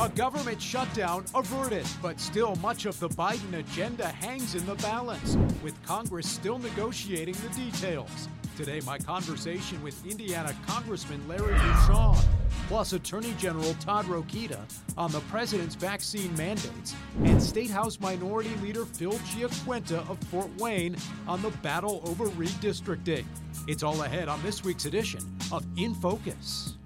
A 0.00 0.08
government 0.08 0.62
shutdown 0.62 1.26
averted, 1.34 1.86
but 2.00 2.18
still 2.18 2.56
much 2.56 2.86
of 2.86 2.98
the 3.00 3.10
Biden 3.10 3.58
agenda 3.58 4.08
hangs 4.08 4.54
in 4.54 4.64
the 4.64 4.76
balance, 4.76 5.36
with 5.62 5.74
Congress 5.84 6.26
still 6.26 6.58
negotiating 6.58 7.34
the 7.34 7.50
details. 7.50 8.28
Today, 8.56 8.80
my 8.86 8.96
conversation 8.96 9.82
with 9.82 10.06
Indiana 10.06 10.56
Congressman 10.66 11.20
Larry 11.28 11.52
Bucshon, 11.52 12.18
plus 12.66 12.94
Attorney 12.94 13.34
General 13.38 13.74
Todd 13.74 14.06
Rokita 14.06 14.60
on 14.96 15.12
the 15.12 15.20
president's 15.20 15.74
vaccine 15.74 16.34
mandates, 16.34 16.94
and 17.24 17.42
State 17.42 17.70
House 17.70 18.00
Minority 18.00 18.54
Leader 18.62 18.86
Phil 18.86 19.12
GiaQuinta 19.12 20.08
of 20.08 20.18
Fort 20.30 20.48
Wayne 20.56 20.96
on 21.28 21.42
the 21.42 21.50
battle 21.58 22.00
over 22.06 22.24
redistricting. 22.30 23.26
It's 23.68 23.82
all 23.82 24.02
ahead 24.02 24.28
on 24.28 24.42
this 24.42 24.64
week's 24.64 24.86
edition 24.86 25.20
of 25.52 25.62
In 25.76 25.94
Focus. 25.94 26.78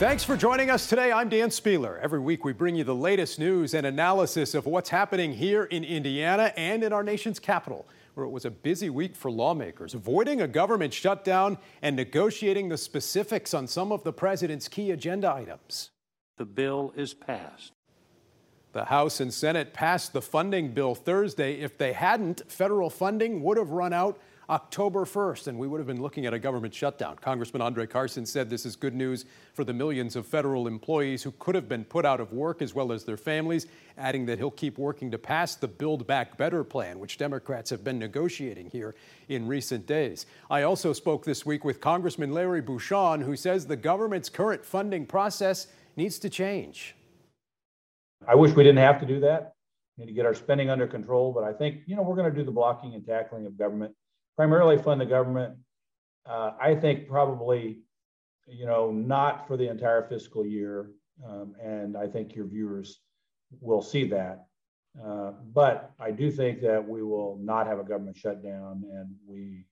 Thanks 0.00 0.24
for 0.24 0.34
joining 0.34 0.70
us 0.70 0.86
today. 0.86 1.12
I'm 1.12 1.28
Dan 1.28 1.50
Spehler. 1.50 2.00
Every 2.00 2.20
week 2.20 2.42
we 2.42 2.54
bring 2.54 2.74
you 2.74 2.84
the 2.84 2.94
latest 2.94 3.38
news 3.38 3.74
and 3.74 3.84
analysis 3.84 4.54
of 4.54 4.64
what's 4.64 4.88
happening 4.88 5.34
here 5.34 5.64
in 5.64 5.84
Indiana 5.84 6.54
and 6.56 6.82
in 6.82 6.90
our 6.90 7.02
nation's 7.02 7.38
capital, 7.38 7.86
where 8.14 8.24
it 8.24 8.30
was 8.30 8.46
a 8.46 8.50
busy 8.50 8.88
week 8.88 9.14
for 9.14 9.30
lawmakers, 9.30 9.92
avoiding 9.92 10.40
a 10.40 10.48
government 10.48 10.94
shutdown 10.94 11.58
and 11.82 11.96
negotiating 11.96 12.70
the 12.70 12.78
specifics 12.78 13.52
on 13.52 13.66
some 13.66 13.92
of 13.92 14.02
the 14.02 14.10
president's 14.10 14.68
key 14.68 14.90
agenda 14.90 15.30
items. 15.30 15.90
The 16.38 16.46
bill 16.46 16.94
is 16.96 17.12
passed. 17.12 17.72
The 18.72 18.86
House 18.86 19.20
and 19.20 19.34
Senate 19.34 19.74
passed 19.74 20.14
the 20.14 20.22
funding 20.22 20.72
bill 20.72 20.94
Thursday. 20.94 21.60
If 21.60 21.76
they 21.76 21.92
hadn't, 21.92 22.50
federal 22.50 22.88
funding 22.88 23.42
would 23.42 23.58
have 23.58 23.68
run 23.68 23.92
out 23.92 24.18
October 24.50 25.04
1st, 25.04 25.46
and 25.46 25.56
we 25.56 25.68
would 25.68 25.78
have 25.78 25.86
been 25.86 26.02
looking 26.02 26.26
at 26.26 26.34
a 26.34 26.38
government 26.38 26.74
shutdown. 26.74 27.14
Congressman 27.20 27.62
Andre 27.62 27.86
Carson 27.86 28.26
said 28.26 28.50
this 28.50 28.66
is 28.66 28.74
good 28.74 28.96
news 28.96 29.24
for 29.54 29.62
the 29.62 29.72
millions 29.72 30.16
of 30.16 30.26
federal 30.26 30.66
employees 30.66 31.22
who 31.22 31.30
could 31.38 31.54
have 31.54 31.68
been 31.68 31.84
put 31.84 32.04
out 32.04 32.18
of 32.18 32.32
work 32.32 32.60
as 32.60 32.74
well 32.74 32.90
as 32.90 33.04
their 33.04 33.16
families, 33.16 33.68
adding 33.96 34.26
that 34.26 34.38
he'll 34.38 34.50
keep 34.50 34.76
working 34.76 35.08
to 35.12 35.18
pass 35.18 35.54
the 35.54 35.68
Build 35.68 36.04
Back 36.04 36.36
Better 36.36 36.64
plan, 36.64 36.98
which 36.98 37.16
Democrats 37.16 37.70
have 37.70 37.84
been 37.84 38.00
negotiating 38.00 38.68
here 38.70 38.96
in 39.28 39.46
recent 39.46 39.86
days. 39.86 40.26
I 40.50 40.62
also 40.62 40.92
spoke 40.92 41.24
this 41.24 41.46
week 41.46 41.64
with 41.64 41.80
Congressman 41.80 42.32
Larry 42.32 42.60
Bucshon, 42.60 43.22
who 43.22 43.36
says 43.36 43.66
the 43.66 43.76
government's 43.76 44.28
current 44.28 44.64
funding 44.64 45.06
process 45.06 45.68
needs 45.94 46.18
to 46.18 46.28
change. 46.28 46.96
I 48.26 48.34
wish 48.34 48.52
we 48.56 48.64
didn't 48.64 48.78
have 48.78 48.98
to 48.98 49.06
do 49.06 49.20
that. 49.20 49.52
We 49.96 50.06
need 50.06 50.10
to 50.10 50.14
get 50.16 50.26
our 50.26 50.34
spending 50.34 50.70
under 50.70 50.88
control, 50.88 51.32
but 51.32 51.44
I 51.44 51.52
think, 51.52 51.82
you 51.86 51.94
know, 51.94 52.02
we're 52.02 52.16
going 52.16 52.32
to 52.32 52.36
do 52.36 52.44
the 52.44 52.50
blocking 52.50 52.94
and 52.94 53.06
tackling 53.06 53.46
of 53.46 53.56
government 53.56 53.94
primarily 54.36 54.78
fund 54.78 55.00
the 55.00 55.06
government. 55.06 55.56
Uh, 56.26 56.52
I 56.60 56.74
think 56.74 57.08
probably, 57.08 57.80
you 58.46 58.66
know, 58.66 58.90
not 58.90 59.46
for 59.46 59.56
the 59.56 59.68
entire 59.68 60.02
fiscal 60.02 60.44
year. 60.44 60.90
Um, 61.28 61.54
and 61.62 61.96
I 61.96 62.06
think 62.06 62.34
your 62.34 62.46
viewers 62.46 63.00
will 63.60 63.82
see 63.82 64.04
that. 64.08 64.46
Uh, 65.04 65.32
but 65.52 65.92
I 66.00 66.10
do 66.10 66.30
think 66.30 66.60
that 66.62 66.86
we 66.86 67.02
will 67.02 67.38
not 67.40 67.66
have 67.66 67.78
a 67.78 67.84
government 67.84 68.16
shutdown 68.16 68.82
and 68.92 69.14
we 69.26 69.66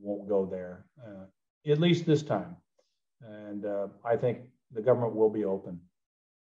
won't 0.00 0.28
go 0.28 0.46
there, 0.46 0.86
uh, 1.06 1.26
at 1.70 1.78
least 1.78 2.06
this 2.06 2.22
time. 2.22 2.56
And 3.20 3.64
uh, 3.64 3.88
I 4.04 4.16
think 4.16 4.38
the 4.72 4.82
government 4.82 5.14
will 5.14 5.30
be 5.30 5.44
open. 5.44 5.80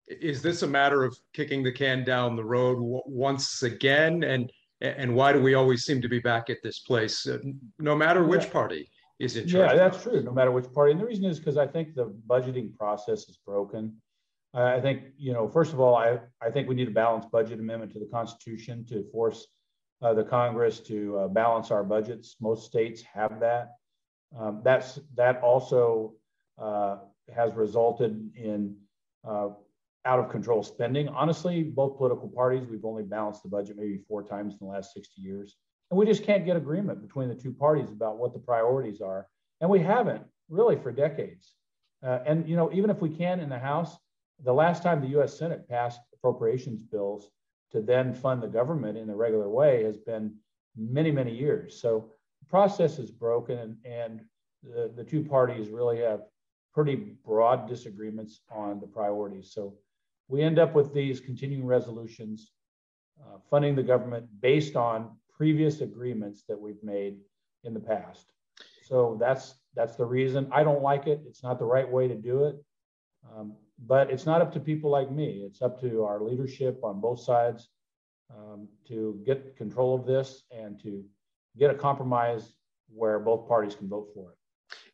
Is 0.07 0.41
this 0.41 0.61
a 0.61 0.67
matter 0.67 1.03
of 1.03 1.17
kicking 1.33 1.63
the 1.63 1.71
can 1.71 2.03
down 2.03 2.35
the 2.35 2.45
road 2.45 2.75
w- 2.75 3.01
once 3.05 3.63
again? 3.63 4.23
And 4.23 4.51
and 4.81 5.15
why 5.15 5.33
do 5.33 5.41
we 5.41 5.53
always 5.53 5.83
seem 5.83 6.01
to 6.01 6.09
be 6.09 6.19
back 6.19 6.49
at 6.49 6.57
this 6.63 6.79
place, 6.79 7.25
uh, 7.27 7.37
no 7.79 7.95
matter 7.95 8.23
which 8.23 8.45
yeah. 8.45 8.51
party 8.51 8.91
is 9.19 9.35
in 9.35 9.47
charge? 9.47 9.71
Yeah, 9.71 9.75
that's 9.75 10.03
true. 10.03 10.21
No 10.21 10.31
matter 10.31 10.51
which 10.51 10.71
party, 10.73 10.91
and 10.91 11.01
the 11.01 11.05
reason 11.05 11.25
is 11.25 11.39
because 11.39 11.57
I 11.57 11.67
think 11.67 11.95
the 11.95 12.13
budgeting 12.27 12.75
process 12.77 13.27
is 13.29 13.39
broken. 13.45 13.95
I 14.53 14.79
think 14.79 15.03
you 15.17 15.33
know, 15.33 15.47
first 15.47 15.73
of 15.73 15.79
all, 15.79 15.95
I 15.95 16.19
I 16.41 16.49
think 16.49 16.67
we 16.67 16.75
need 16.75 16.87
a 16.87 16.91
balanced 16.91 17.31
budget 17.31 17.59
amendment 17.59 17.91
to 17.93 17.99
the 17.99 18.05
Constitution 18.07 18.85
to 18.89 19.03
force 19.11 19.47
uh, 20.01 20.13
the 20.13 20.23
Congress 20.23 20.79
to 20.81 21.17
uh, 21.17 21.27
balance 21.27 21.71
our 21.71 21.83
budgets. 21.83 22.35
Most 22.39 22.65
states 22.65 23.01
have 23.01 23.39
that. 23.39 23.73
Um, 24.37 24.61
that's 24.63 24.99
that 25.15 25.41
also 25.41 26.13
uh, 26.57 26.97
has 27.33 27.53
resulted 27.55 28.31
in 28.35 28.75
uh, 29.27 29.49
out 30.07 30.19
of 30.19 30.29
control 30.29 30.63
spending. 30.63 31.09
Honestly, 31.09 31.63
both 31.63 31.97
political 31.97 32.29
parties, 32.29 32.65
we've 32.69 32.85
only 32.85 33.03
balanced 33.03 33.43
the 33.43 33.49
budget 33.49 33.75
maybe 33.77 33.99
four 34.07 34.23
times 34.23 34.53
in 34.53 34.65
the 34.65 34.73
last 34.73 34.93
60 34.93 35.21
years. 35.21 35.57
And 35.91 35.97
we 35.99 36.05
just 36.05 36.23
can't 36.23 36.45
get 36.45 36.55
agreement 36.55 37.01
between 37.01 37.27
the 37.27 37.35
two 37.35 37.51
parties 37.51 37.91
about 37.91 38.17
what 38.17 38.31
the 38.31 38.39
priorities 38.39 39.01
are. 39.01 39.27
And 39.59 39.69
we 39.69 39.79
haven't 39.79 40.23
really 40.49 40.77
for 40.77 40.93
decades. 40.93 41.53
Uh, 42.01 42.19
and, 42.25 42.47
you 42.47 42.55
know, 42.55 42.71
even 42.71 42.89
if 42.89 43.01
we 43.01 43.09
can 43.09 43.41
in 43.41 43.49
the 43.49 43.59
House, 43.59 43.97
the 44.43 44.53
last 44.53 44.81
time 44.81 45.01
the 45.01 45.19
US 45.19 45.37
Senate 45.37 45.67
passed 45.67 45.99
appropriations 46.13 46.83
bills 46.83 47.29
to 47.71 47.81
then 47.81 48.13
fund 48.13 48.41
the 48.41 48.47
government 48.47 48.97
in 48.97 49.07
the 49.07 49.15
regular 49.15 49.49
way 49.49 49.83
has 49.83 49.97
been 49.97 50.33
many, 50.77 51.11
many 51.11 51.35
years. 51.35 51.81
So 51.81 52.11
the 52.39 52.45
process 52.49 52.97
is 52.97 53.11
broken 53.11 53.59
and, 53.59 53.77
and 53.83 54.21
the, 54.63 54.91
the 54.95 55.03
two 55.03 55.23
parties 55.23 55.67
really 55.67 55.99
have 55.99 56.21
pretty 56.73 56.95
broad 57.25 57.67
disagreements 57.67 58.41
on 58.49 58.79
the 58.79 58.87
priorities. 58.87 59.51
So 59.51 59.73
we 60.27 60.41
end 60.41 60.59
up 60.59 60.75
with 60.75 60.93
these 60.93 61.19
continuing 61.19 61.65
resolutions 61.65 62.51
uh, 63.21 63.37
funding 63.49 63.75
the 63.75 63.83
government 63.83 64.27
based 64.41 64.75
on 64.75 65.11
previous 65.35 65.81
agreements 65.81 66.43
that 66.47 66.59
we've 66.59 66.83
made 66.83 67.17
in 67.63 67.73
the 67.73 67.79
past. 67.79 68.31
So 68.83 69.17
that's 69.19 69.55
that's 69.75 69.95
the 69.95 70.05
reason 70.05 70.47
I 70.51 70.63
don't 70.63 70.81
like 70.81 71.07
it. 71.07 71.21
It's 71.27 71.43
not 71.43 71.59
the 71.59 71.65
right 71.65 71.89
way 71.89 72.07
to 72.07 72.15
do 72.15 72.45
it. 72.45 72.55
Um, 73.31 73.55
but 73.85 74.09
it's 74.09 74.25
not 74.25 74.41
up 74.41 74.51
to 74.53 74.59
people 74.59 74.89
like 74.89 75.11
me. 75.11 75.43
It's 75.45 75.61
up 75.61 75.79
to 75.81 76.03
our 76.03 76.21
leadership 76.21 76.79
on 76.83 76.99
both 76.99 77.19
sides 77.19 77.69
um, 78.35 78.67
to 78.87 79.21
get 79.25 79.55
control 79.55 79.93
of 79.95 80.05
this 80.05 80.43
and 80.51 80.81
to 80.81 81.03
get 81.57 81.69
a 81.69 81.75
compromise 81.75 82.53
where 82.89 83.19
both 83.19 83.47
parties 83.47 83.75
can 83.75 83.87
vote 83.87 84.09
for 84.13 84.31
it. 84.31 84.37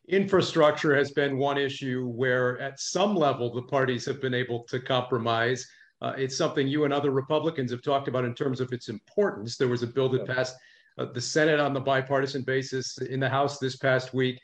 Infrastructure 0.08 0.94
has 0.94 1.12
been 1.12 1.38
one 1.38 1.56
issue 1.56 2.06
where, 2.08 2.60
at 2.60 2.78
some 2.78 3.16
level, 3.16 3.52
the 3.52 3.62
parties 3.62 4.04
have 4.04 4.20
been 4.20 4.34
able 4.34 4.64
to 4.64 4.78
compromise. 4.78 5.66
Uh, 6.02 6.12
it's 6.18 6.36
something 6.36 6.68
you 6.68 6.84
and 6.84 6.92
other 6.92 7.10
Republicans 7.10 7.70
have 7.70 7.82
talked 7.82 8.08
about 8.08 8.24
in 8.24 8.34
terms 8.34 8.60
of 8.60 8.72
its 8.72 8.88
importance. 8.88 9.56
There 9.56 9.68
was 9.68 9.82
a 9.82 9.86
bill 9.86 10.10
that 10.10 10.26
passed 10.26 10.56
uh, 10.98 11.06
the 11.06 11.20
Senate 11.20 11.58
on 11.58 11.72
the 11.72 11.80
bipartisan 11.80 12.42
basis 12.42 12.98
in 12.98 13.18
the 13.18 13.28
House 13.28 13.58
this 13.58 13.76
past 13.76 14.12
week, 14.12 14.38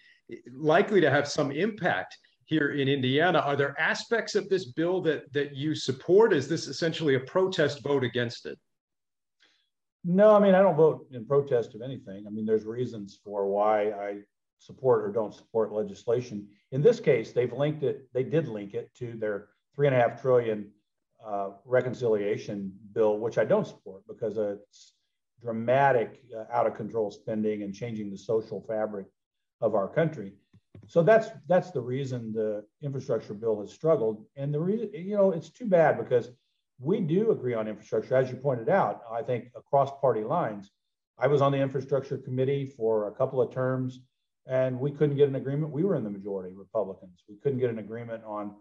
likely 0.52 1.00
to 1.00 1.10
have 1.10 1.28
some 1.28 1.50
impact 1.50 2.16
here 2.46 2.70
in 2.70 2.88
Indiana. 2.88 3.40
Are 3.40 3.54
there 3.54 3.78
aspects 3.78 4.34
of 4.34 4.48
this 4.48 4.72
bill 4.72 5.02
that 5.02 5.32
that 5.34 5.54
you 5.54 5.74
support? 5.74 6.32
Is 6.32 6.48
this 6.48 6.66
essentially 6.68 7.16
a 7.16 7.20
protest 7.20 7.82
vote 7.82 8.02
against 8.02 8.46
it? 8.46 8.58
No, 10.04 10.34
I 10.34 10.40
mean 10.40 10.54
I 10.54 10.62
don't 10.62 10.76
vote 10.76 11.06
in 11.12 11.26
protest 11.26 11.74
of 11.74 11.82
anything. 11.82 12.24
I 12.26 12.30
mean 12.30 12.46
there's 12.46 12.64
reasons 12.64 13.20
for 13.22 13.46
why 13.46 13.90
I 13.90 14.20
support 14.60 15.04
or 15.04 15.10
don't 15.10 15.34
support 15.34 15.72
legislation. 15.72 16.46
In 16.70 16.82
this 16.82 17.00
case, 17.00 17.32
they've 17.32 17.52
linked 17.52 17.82
it, 17.82 18.08
they 18.12 18.22
did 18.22 18.46
link 18.46 18.74
it 18.74 18.94
to 18.96 19.14
their 19.14 19.48
three 19.74 19.86
and 19.86 19.96
a 19.96 19.98
half 19.98 20.20
trillion 20.20 20.70
uh, 21.26 21.50
reconciliation 21.64 22.72
bill, 22.92 23.18
which 23.18 23.38
I 23.38 23.44
don't 23.44 23.66
support 23.66 24.02
because 24.06 24.36
it's 24.38 24.92
dramatic 25.42 26.22
uh, 26.36 26.44
out 26.52 26.66
of 26.66 26.76
control 26.76 27.10
spending 27.10 27.62
and 27.62 27.74
changing 27.74 28.10
the 28.10 28.18
social 28.18 28.60
fabric 28.68 29.06
of 29.60 29.74
our 29.74 29.88
country. 29.88 30.34
So 30.86 31.02
that's 31.02 31.28
that's 31.48 31.70
the 31.70 31.80
reason 31.80 32.32
the 32.32 32.64
infrastructure 32.82 33.34
bill 33.34 33.60
has 33.60 33.72
struggled. 33.72 34.24
And 34.36 34.52
the 34.52 34.60
reason, 34.60 34.90
you 34.92 35.16
know, 35.16 35.32
it's 35.32 35.50
too 35.50 35.66
bad 35.66 35.98
because 35.98 36.30
we 36.78 37.00
do 37.00 37.30
agree 37.30 37.54
on 37.54 37.68
infrastructure, 37.68 38.16
as 38.16 38.30
you 38.30 38.36
pointed 38.36 38.68
out. 38.68 39.02
I 39.10 39.22
think 39.22 39.50
across 39.56 39.90
party 40.00 40.22
lines. 40.22 40.70
I 41.18 41.26
was 41.26 41.42
on 41.42 41.52
the 41.52 41.58
infrastructure 41.58 42.16
committee 42.16 42.64
for 42.64 43.08
a 43.08 43.12
couple 43.12 43.42
of 43.42 43.52
terms 43.52 44.00
and 44.46 44.78
we 44.78 44.90
couldn't 44.90 45.16
get 45.16 45.28
an 45.28 45.36
agreement. 45.36 45.72
We 45.72 45.84
were 45.84 45.96
in 45.96 46.04
the 46.04 46.10
majority, 46.10 46.54
Republicans. 46.54 47.24
We 47.28 47.36
couldn't 47.36 47.58
get 47.58 47.70
an 47.70 47.78
agreement 47.78 48.22
on 48.24 48.54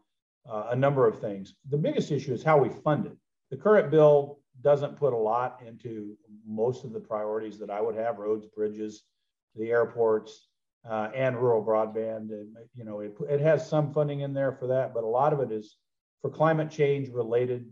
uh, 0.49 0.67
a 0.71 0.75
number 0.75 1.07
of 1.07 1.19
things. 1.19 1.55
The 1.69 1.77
biggest 1.77 2.11
issue 2.11 2.33
is 2.33 2.43
how 2.43 2.57
we 2.57 2.69
fund 2.69 3.05
it. 3.05 3.17
The 3.51 3.57
current 3.57 3.89
bill 3.91 4.39
doesn't 4.61 4.97
put 4.97 5.13
a 5.13 5.17
lot 5.17 5.61
into 5.65 6.15
most 6.45 6.83
of 6.83 6.93
the 6.93 6.99
priorities 6.99 7.57
that 7.59 7.69
I 7.69 7.81
would 7.81 7.95
have: 7.95 8.17
roads, 8.17 8.45
bridges, 8.45 9.03
the 9.55 9.71
airports, 9.71 10.47
uh, 10.89 11.09
and 11.15 11.37
rural 11.37 11.63
broadband. 11.63 12.31
And, 12.31 12.55
you 12.75 12.83
know, 12.83 12.99
it, 12.99 13.15
it 13.29 13.41
has 13.41 13.67
some 13.67 13.93
funding 13.93 14.21
in 14.21 14.33
there 14.33 14.51
for 14.51 14.67
that, 14.67 14.93
but 14.93 15.03
a 15.03 15.07
lot 15.07 15.33
of 15.33 15.39
it 15.39 15.51
is 15.51 15.77
for 16.21 16.29
climate 16.29 16.69
change 16.69 17.09
related 17.09 17.65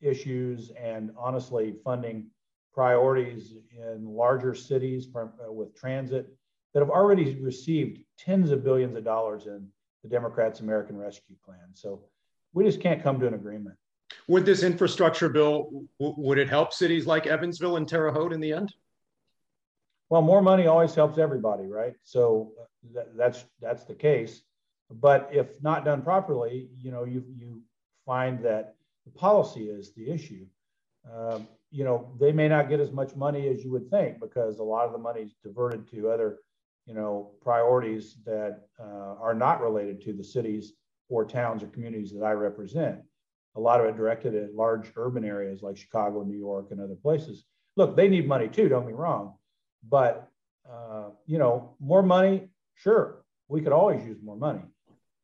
issues 0.00 0.70
and 0.78 1.10
honestly 1.18 1.74
funding 1.82 2.26
priorities 2.74 3.54
in 3.70 4.04
larger 4.04 4.54
cities 4.54 5.08
uh, 5.16 5.50
with 5.50 5.74
transit 5.74 6.35
that 6.76 6.80
have 6.80 6.90
already 6.90 7.36
received 7.36 8.00
tens 8.18 8.50
of 8.50 8.62
billions 8.62 8.94
of 8.98 9.02
dollars 9.02 9.46
in 9.46 9.66
the 10.02 10.10
Democrats' 10.10 10.60
American 10.60 10.98
Rescue 10.98 11.34
Plan. 11.42 11.70
So 11.72 12.02
we 12.52 12.64
just 12.64 12.82
can't 12.82 13.02
come 13.02 13.18
to 13.18 13.26
an 13.26 13.32
agreement. 13.32 13.76
Would 14.28 14.44
this 14.44 14.62
infrastructure 14.62 15.30
bill 15.30 15.86
would 15.98 16.36
it 16.36 16.50
help 16.50 16.74
cities 16.74 17.06
like 17.06 17.26
Evansville 17.26 17.78
and 17.78 17.88
Terre 17.88 18.12
Haute 18.12 18.34
in 18.34 18.40
the 18.40 18.52
end? 18.52 18.74
Well, 20.10 20.20
more 20.20 20.42
money 20.42 20.66
always 20.66 20.94
helps 20.94 21.16
everybody, 21.16 21.64
right? 21.66 21.94
So 22.04 22.52
uh, 22.60 23.04
that's 23.16 23.46
that's 23.62 23.84
the 23.84 23.94
case. 23.94 24.42
But 24.90 25.30
if 25.32 25.62
not 25.62 25.86
done 25.86 26.02
properly, 26.02 26.68
you 26.78 26.90
know, 26.90 27.04
you 27.04 27.24
you 27.38 27.62
find 28.04 28.44
that 28.44 28.74
the 29.06 29.12
policy 29.12 29.70
is 29.70 29.94
the 29.94 30.10
issue. 30.10 30.44
Um, 31.10 31.48
you 31.70 31.84
know, 31.84 32.12
they 32.20 32.32
may 32.32 32.48
not 32.48 32.68
get 32.68 32.80
as 32.80 32.92
much 32.92 33.16
money 33.16 33.48
as 33.48 33.64
you 33.64 33.70
would 33.72 33.88
think 33.88 34.20
because 34.20 34.58
a 34.58 34.62
lot 34.62 34.84
of 34.84 34.92
the 34.92 34.98
money 34.98 35.22
is 35.22 35.32
diverted 35.42 35.90
to 35.92 36.10
other, 36.10 36.40
you 36.86 36.94
know, 36.94 37.32
priorities 37.40 38.16
that 38.24 38.62
uh, 38.80 39.16
are 39.20 39.34
not 39.34 39.60
related 39.60 40.00
to 40.02 40.12
the 40.12 40.24
cities 40.24 40.74
or 41.08 41.24
towns 41.24 41.62
or 41.62 41.68
communities 41.68 42.12
that 42.12 42.24
I 42.24 42.32
represent. 42.32 43.00
A 43.56 43.60
lot 43.60 43.80
of 43.80 43.86
it 43.86 43.96
directed 43.96 44.34
at 44.34 44.54
large 44.54 44.92
urban 44.96 45.24
areas 45.24 45.62
like 45.62 45.76
Chicago, 45.76 46.22
New 46.22 46.38
York, 46.38 46.68
and 46.70 46.80
other 46.80 46.94
places. 46.94 47.44
Look, 47.76 47.96
they 47.96 48.08
need 48.08 48.28
money 48.28 48.48
too. 48.48 48.68
Don't 48.68 48.86
me 48.86 48.92
wrong, 48.92 49.34
but 49.88 50.28
uh, 50.70 51.10
you 51.26 51.38
know, 51.38 51.76
more 51.80 52.02
money, 52.02 52.48
sure, 52.74 53.24
we 53.48 53.60
could 53.60 53.72
always 53.72 54.04
use 54.04 54.18
more 54.22 54.36
money. 54.36 54.62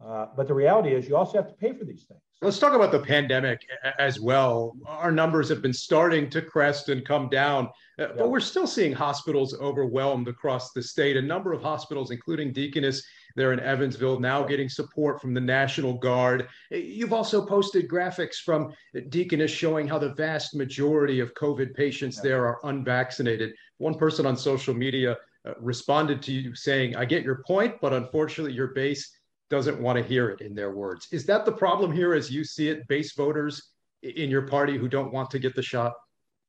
Uh, 0.04 0.26
but 0.36 0.48
the 0.48 0.54
reality 0.54 0.94
is, 0.94 1.08
you 1.08 1.16
also 1.16 1.38
have 1.38 1.48
to 1.48 1.54
pay 1.54 1.72
for 1.72 1.84
these 1.84 2.04
things. 2.04 2.20
Let's 2.40 2.58
talk 2.58 2.74
about 2.74 2.90
the 2.90 2.98
pandemic 2.98 3.64
as 4.00 4.18
well. 4.18 4.76
Our 4.84 5.12
numbers 5.12 5.48
have 5.48 5.62
been 5.62 5.72
starting 5.72 6.28
to 6.30 6.42
crest 6.42 6.88
and 6.88 7.04
come 7.04 7.28
down, 7.28 7.68
uh, 8.00 8.08
but 8.16 8.30
we're 8.30 8.40
still 8.40 8.66
seeing 8.66 8.92
hospitals 8.92 9.54
overwhelmed 9.60 10.26
across 10.26 10.72
the 10.72 10.82
state. 10.82 11.16
A 11.16 11.22
number 11.22 11.52
of 11.52 11.62
hospitals, 11.62 12.10
including 12.10 12.52
Deaconess 12.52 13.04
there 13.36 13.52
in 13.52 13.60
Evansville, 13.60 14.18
now 14.18 14.42
getting 14.42 14.68
support 14.68 15.20
from 15.20 15.34
the 15.34 15.40
National 15.40 15.94
Guard. 15.94 16.48
You've 16.70 17.12
also 17.12 17.46
posted 17.46 17.88
graphics 17.88 18.36
from 18.36 18.72
Deaconess 19.08 19.52
showing 19.52 19.86
how 19.86 19.98
the 19.98 20.14
vast 20.14 20.56
majority 20.56 21.20
of 21.20 21.34
COVID 21.34 21.74
patients 21.74 22.16
yeah. 22.16 22.22
there 22.30 22.46
are 22.46 22.58
unvaccinated. 22.64 23.52
One 23.78 23.94
person 23.94 24.26
on 24.26 24.36
social 24.36 24.74
media 24.74 25.16
uh, 25.46 25.52
responded 25.60 26.22
to 26.22 26.32
you 26.32 26.56
saying, 26.56 26.96
I 26.96 27.04
get 27.04 27.22
your 27.22 27.42
point, 27.46 27.76
but 27.80 27.92
unfortunately, 27.92 28.52
your 28.52 28.68
base 28.68 29.16
doesn't 29.52 29.78
want 29.78 29.98
to 29.98 30.02
hear 30.02 30.30
it 30.30 30.40
in 30.40 30.54
their 30.54 30.70
words. 30.74 31.08
Is 31.12 31.26
that 31.26 31.44
the 31.44 31.52
problem 31.52 31.92
here 31.92 32.14
as 32.14 32.30
you 32.30 32.42
see 32.42 32.70
it, 32.70 32.88
base 32.88 33.12
voters 33.12 33.74
in 34.02 34.30
your 34.30 34.48
party 34.48 34.78
who 34.78 34.88
don't 34.88 35.12
want 35.12 35.30
to 35.30 35.38
get 35.38 35.54
the 35.54 35.62
shot? 35.62 35.92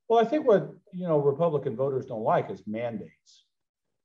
Well, 0.07 0.19
I 0.19 0.25
think 0.25 0.47
what 0.47 0.71
you 0.93 1.05
know 1.05 1.19
Republican 1.19 1.75
voters 1.75 2.05
don't 2.05 2.23
like 2.23 2.49
is 2.49 2.63
mandates. 2.65 3.43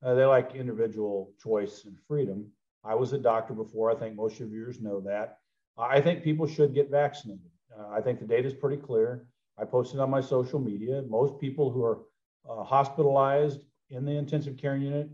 Uh, 0.03 0.15
they 0.15 0.25
like 0.25 0.53
individual 0.53 1.31
choice 1.41 1.85
and 1.85 1.95
freedom. 2.09 2.51
I 2.83 2.93
was 2.93 3.13
a 3.13 3.17
doctor 3.17 3.53
before. 3.53 3.89
I 3.89 3.95
think 3.95 4.17
most 4.17 4.41
of 4.41 4.51
yours 4.51 4.81
know 4.81 4.99
that. 5.01 5.37
I 5.77 6.01
think 6.01 6.21
people 6.21 6.45
should 6.45 6.73
get 6.73 6.91
vaccinated. 6.91 7.51
Uh, 7.77 7.87
I 7.89 8.01
think 8.01 8.19
the 8.19 8.25
data 8.25 8.49
is 8.49 8.53
pretty 8.53 8.81
clear. 8.81 9.27
I 9.57 9.63
posted 9.63 10.01
on 10.01 10.09
my 10.09 10.19
social 10.19 10.59
media. 10.59 11.03
Most 11.07 11.39
people 11.39 11.71
who 11.71 11.83
are 11.85 11.99
uh, 12.49 12.63
hospitalized 12.63 13.61
in 13.91 14.03
the 14.03 14.11
intensive 14.11 14.57
care 14.57 14.75
unit 14.75 15.09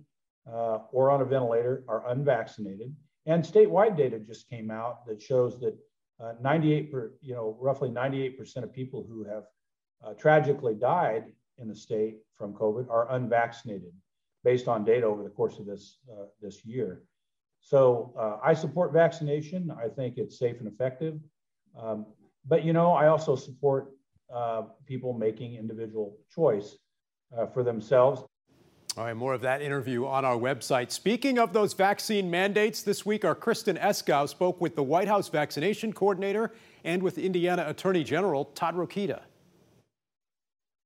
uh, 0.52 0.80
or 0.92 1.12
on 1.12 1.22
a 1.22 1.26
ventilator 1.26 1.84
are 1.88 2.10
unvaccinated. 2.10 2.96
And 3.25 3.44
statewide 3.44 3.98
data 3.98 4.19
just 4.19 4.50
came 4.50 4.69
out 4.69 5.06
that 5.07 5.22
shows 5.22 5.60
that 5.60 5.75
uh, 6.19 6.33
98 6.42 6.92
per, 6.92 7.13
you 7.22 7.33
know, 7.33 7.57
roughly 7.60 7.89
98% 7.89 8.57
of 8.63 8.72
people 8.72 9.06
who 9.07 9.24
have 9.24 9.44
uh, 10.06 10.13
tragically 10.13 10.75
died 10.75 11.25
in 11.57 11.68
the 11.68 11.75
state 11.75 12.18
from 12.36 12.54
COVID 12.54 12.89
are 12.89 13.12
unvaccinated 13.12 13.94
based 14.44 14.68
on 14.68 14.86
data 14.86 15.06
over 15.06 15.24
the 15.24 15.30
course 15.30 15.57
of 15.60 15.66
this, 15.66 15.98
uh, 16.12 16.25
this 16.42 16.63
year. 16.63 17.01
So 17.62 18.13
uh, 18.18 18.38
I 18.44 18.54
support 18.54 18.94
vaccination. 18.94 19.72
I 19.72 19.88
think 19.88 20.18
it's 20.18 20.38
safe 20.38 20.60
and 20.60 20.68
effective. 20.68 21.19
Um, 21.80 22.06
but, 22.45 22.63
you 22.63 22.74
know, 22.74 22.92
I 22.92 23.07
also 23.07 23.36
support 23.36 23.89
uh, 24.33 24.63
people 24.86 25.13
making 25.13 25.56
individual 25.56 26.18
choice 26.33 26.77
uh, 27.36 27.48
for 27.48 27.63
themselves. 27.63 28.22
All 28.97 29.03
right, 29.03 29.13
more 29.13 29.33
of 29.33 29.42
that 29.42 29.62
interview 29.62 30.06
on 30.06 30.24
our 30.24 30.38
website. 30.38 30.89
Speaking 30.89 31.38
of 31.38 31.51
those 31.51 31.74
vaccine 31.74 32.31
mandates, 32.31 32.81
this 32.81 33.06
week 33.06 33.25
our 33.25 33.36
Kristen 33.36 33.75
Eskow 33.75 34.30
spoke 34.30 34.62
with 34.62 34.77
the 34.77 34.83
White 34.83 35.09
House 35.09 35.27
vaccination 35.27 35.92
coordinator 35.92 36.53
and 36.86 37.03
with 37.03 37.18
Indiana 37.18 37.65
Attorney 37.68 38.06
General 38.06 38.45
Todd 38.45 38.75
Rokita. 38.75 39.19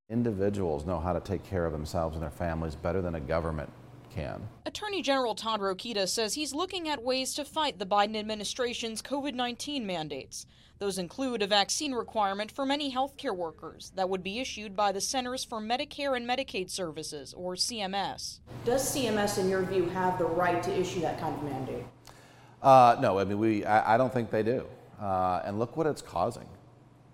Individuals 0.09 0.87
know 0.87 0.99
how 0.99 1.13
to 1.13 1.19
take 1.19 1.43
care 1.43 1.67
of 1.67 1.71
themselves 1.71 2.15
and 2.15 2.23
their 2.23 2.31
families 2.31 2.73
better 2.73 2.99
than 2.99 3.13
a 3.13 3.19
government 3.19 3.69
can. 4.09 4.41
Attorney 4.65 5.03
General 5.03 5.35
Todd 5.35 5.59
Rokita 5.59 6.07
says 6.07 6.33
he's 6.33 6.51
looking 6.51 6.89
at 6.89 7.03
ways 7.03 7.35
to 7.35 7.45
fight 7.45 7.77
the 7.77 7.85
Biden 7.85 8.17
administration's 8.17 9.03
COVID 9.03 9.35
19 9.35 9.85
mandates. 9.85 10.47
Those 10.79 10.97
include 10.97 11.41
a 11.41 11.47
vaccine 11.47 11.91
requirement 11.91 12.51
for 12.51 12.65
many 12.65 12.93
healthcare 12.93 13.35
workers 13.35 13.91
that 13.97 14.07
would 14.07 14.23
be 14.23 14.39
issued 14.39 14.77
by 14.77 14.93
the 14.93 15.01
Centers 15.01 15.43
for 15.43 15.59
Medicare 15.59 16.15
and 16.15 16.25
Medicaid 16.25 16.69
Services, 16.69 17.33
or 17.33 17.55
CMS. 17.55 18.39
Does 18.63 18.95
CMS, 18.95 19.37
in 19.37 19.49
your 19.49 19.63
view, 19.63 19.89
have 19.89 20.17
the 20.17 20.23
right 20.23 20.63
to 20.63 20.79
issue 20.79 21.01
that 21.01 21.19
kind 21.19 21.35
of 21.35 21.43
mandate? 21.43 21.83
Uh, 22.63 22.95
no, 23.01 23.19
I 23.19 23.25
mean, 23.25 23.39
we, 23.39 23.65
I, 23.65 23.95
I 23.95 23.97
don't 23.97 24.13
think 24.13 24.31
they 24.31 24.41
do. 24.41 24.65
Uh, 25.01 25.41
and 25.43 25.59
look 25.59 25.75
what 25.75 25.85
it's 25.85 26.01
causing. 26.01 26.47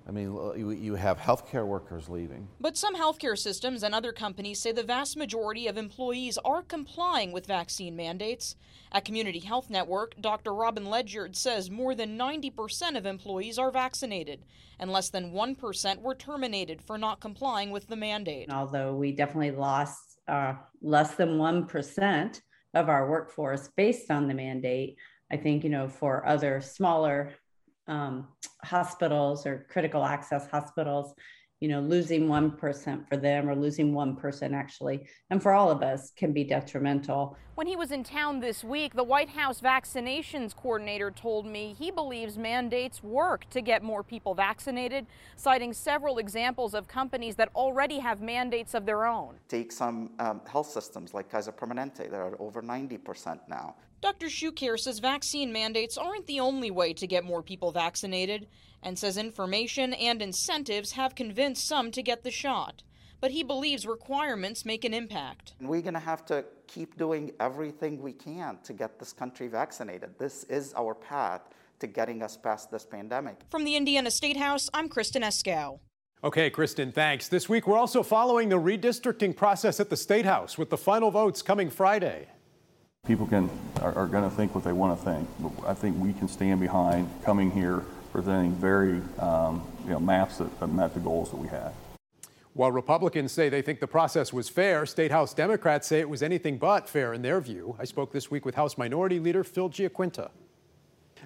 I 0.08 0.12
mean, 0.12 0.38
you 0.84 0.96
have 0.96 1.18
healthcare 1.18 1.66
workers 1.66 2.08
leaving. 2.10 2.48
But 2.60 2.78
some 2.78 2.96
healthcare 2.96 3.38
systems 3.38 3.82
and 3.82 3.96
other 3.96 4.12
companies 4.12 4.60
say 4.60 4.72
the 4.72 4.84
vast 4.84 5.18
majority 5.18 5.68
of 5.68 5.78
employees 5.78 6.38
are 6.46 6.62
complying 6.62 7.32
with 7.32 7.48
vaccine 7.48 7.96
mandates. 7.96 8.56
At 8.92 9.04
Community 9.04 9.40
Health 9.40 9.70
Network, 9.70 10.14
Dr. 10.22 10.54
Robin 10.54 10.86
Ledyard 10.86 11.36
says 11.36 11.72
more 11.72 11.96
than 11.96 12.20
90% 12.20 12.96
of 12.96 13.08
employees 13.08 13.58
are 13.58 13.72
vaccinated, 13.72 14.46
and 14.80 14.92
less 14.92 15.10
than 15.10 15.32
1% 15.32 16.02
were 16.02 16.16
terminated 16.16 16.84
for 16.84 17.00
not 17.00 17.20
complying 17.20 17.72
with 17.72 17.88
the 17.88 17.96
mandate. 17.96 18.52
Although 18.52 18.94
we 18.94 19.12
definitely 19.12 19.52
lost 19.52 20.20
uh, 20.28 20.54
less 20.84 21.16
than 21.16 21.40
1% 21.40 22.42
of 22.76 22.90
our 22.90 23.10
workforce 23.10 23.70
based 23.76 24.12
on 24.12 24.28
the 24.28 24.36
mandate, 24.36 24.98
I 25.32 25.38
think, 25.38 25.64
you 25.64 25.72
know, 25.72 25.88
for 25.88 26.28
other 26.28 26.62
smaller 26.62 27.34
um, 27.88 28.28
hospitals 28.64 29.46
or 29.46 29.66
critical 29.70 30.04
access 30.04 30.50
hospitals, 30.50 31.14
you 31.62 31.70
know, 31.70 31.80
losing 31.80 32.28
1% 32.28 33.08
for 33.08 33.16
them 33.16 33.50
or 33.50 33.56
losing 33.56 33.94
one 33.94 34.16
person 34.16 34.54
actually, 34.54 35.08
and 35.30 35.42
for 35.42 35.54
all 35.54 35.72
of 35.72 35.82
us 35.82 36.12
can 36.18 36.34
be 36.34 36.44
detrimental. 36.44 37.38
When 37.56 37.66
he 37.66 37.78
was 37.78 37.92
in 37.92 38.04
town 38.04 38.42
this 38.42 38.64
week, 38.64 38.94
the 38.94 39.04
White 39.04 39.30
House 39.30 39.62
vaccinations 39.62 40.54
coordinator 40.54 41.10
told 41.10 41.46
me 41.46 41.74
he 41.80 41.92
believes 41.92 42.38
mandates 42.38 43.02
work 43.02 43.50
to 43.52 43.62
get 43.62 43.82
more 43.82 44.04
people 44.04 44.36
vaccinated, 44.36 45.06
citing 45.38 45.72
several 45.72 46.18
examples 46.18 46.74
of 46.74 46.90
companies 46.90 47.36
that 47.38 47.50
already 47.56 48.00
have 48.00 48.22
mandates 48.22 48.74
of 48.74 48.86
their 48.86 49.06
own. 49.06 49.36
Take 49.48 49.72
some 49.72 50.12
um, 50.20 50.42
health 50.46 50.70
systems 50.70 51.14
like 51.14 51.30
Kaiser 51.32 51.54
Permanente, 51.54 52.12
they're 52.12 52.40
over 52.42 52.62
90% 52.62 53.40
now. 53.48 53.76
Dr. 54.02 54.28
Choucair 54.28 54.80
says 54.80 55.00
vaccine 55.00 55.52
mandates 55.52 55.98
aren't 55.98 56.28
the 56.28 56.40
only 56.40 56.70
way 56.70 56.94
to 56.94 57.08
get 57.08 57.24
more 57.24 57.42
people 57.42 57.72
vaccinated 57.72 58.48
and 58.84 59.00
says 59.00 59.18
information 59.18 59.94
and 59.94 60.22
incentives 60.22 60.92
have 60.92 61.16
convinced 61.16 61.68
some 61.68 61.92
to 61.92 62.04
get 62.04 62.24
the 62.24 62.32
shot. 62.32 62.84
But 63.20 63.32
he 63.32 63.44
believes 63.44 63.88
requirements 63.88 64.66
make 64.66 64.86
an 64.86 64.94
impact. 64.94 65.54
We're 65.60 65.82
going 65.82 65.96
to 65.96 66.00
have 66.00 66.26
to 66.26 66.46
keep 66.68 66.98
doing 66.98 67.32
everything 67.40 68.02
we 68.02 68.14
can 68.14 68.60
to 68.64 68.74
get 68.74 69.00
this 69.00 69.14
country 69.14 69.48
vaccinated. 69.48 70.12
This 70.20 70.44
is 70.44 70.74
our 70.76 70.94
path 70.94 71.42
to 71.80 71.88
getting 71.88 72.22
us 72.22 72.38
past 72.38 72.70
this 72.70 72.86
pandemic. 72.86 73.42
From 73.50 73.64
the 73.64 73.76
Indiana 73.76 74.12
State 74.12 74.38
House, 74.38 74.70
I'm 74.74 74.88
Kristen 74.88 75.24
Eskow. 75.24 75.80
Okay, 76.24 76.50
Kristen, 76.50 76.92
thanks. 76.92 77.28
This 77.28 77.50
week 77.50 77.68
we're 77.68 77.78
also 77.78 78.04
following 78.04 78.50
the 78.50 78.60
redistricting 78.60 79.36
process 79.36 79.80
at 79.80 79.90
the 79.90 79.98
State 79.98 80.26
House 80.26 80.58
with 80.58 80.70
the 80.70 80.78
final 80.78 81.12
votes 81.12 81.42
coming 81.42 81.70
Friday. 81.70 82.28
People 83.08 83.28
can 83.28 83.50
are, 83.82 83.94
are 83.94 84.08
going 84.08 84.28
to 84.28 84.36
think 84.36 84.56
what 84.56 84.64
they 84.64 84.74
want 84.74 84.98
to 84.98 85.06
think, 85.06 85.28
but 85.40 85.52
I 85.68 85.74
think 85.74 85.98
we 86.00 86.14
can 86.14 86.28
stand 86.28 86.60
behind 86.60 87.10
coming 87.24 87.52
here 87.52 87.84
presenting 88.12 88.54
very 88.54 89.02
um, 89.20 89.62
you 89.84 89.92
know, 89.92 90.00
maps 90.00 90.38
that, 90.38 90.60
that 90.60 90.68
met 90.68 90.94
the 90.94 91.00
goals 91.02 91.30
that 91.32 91.36
we 91.36 91.50
had. 91.50 91.74
While 92.54 92.72
Republicans 92.72 93.34
say 93.34 93.50
they 93.50 93.62
think 93.62 93.82
the 93.82 93.88
process 93.88 94.32
was 94.32 94.48
fair, 94.48 94.86
State 94.86 95.12
House 95.12 95.34
Democrats 95.34 95.88
say 95.88 96.00
it 96.00 96.08
was 96.08 96.24
anything 96.24 96.58
but 96.58 96.88
fair 96.88 97.14
in 97.14 97.22
their 97.22 97.42
view. 97.42 97.76
I 97.78 97.84
spoke 97.84 98.14
this 98.14 98.32
week 98.32 98.46
with 98.46 98.56
House 98.56 98.78
Minority 98.78 99.20
Leader 99.20 99.44
Phil 99.44 99.70
GiaQuinta. 99.70 100.30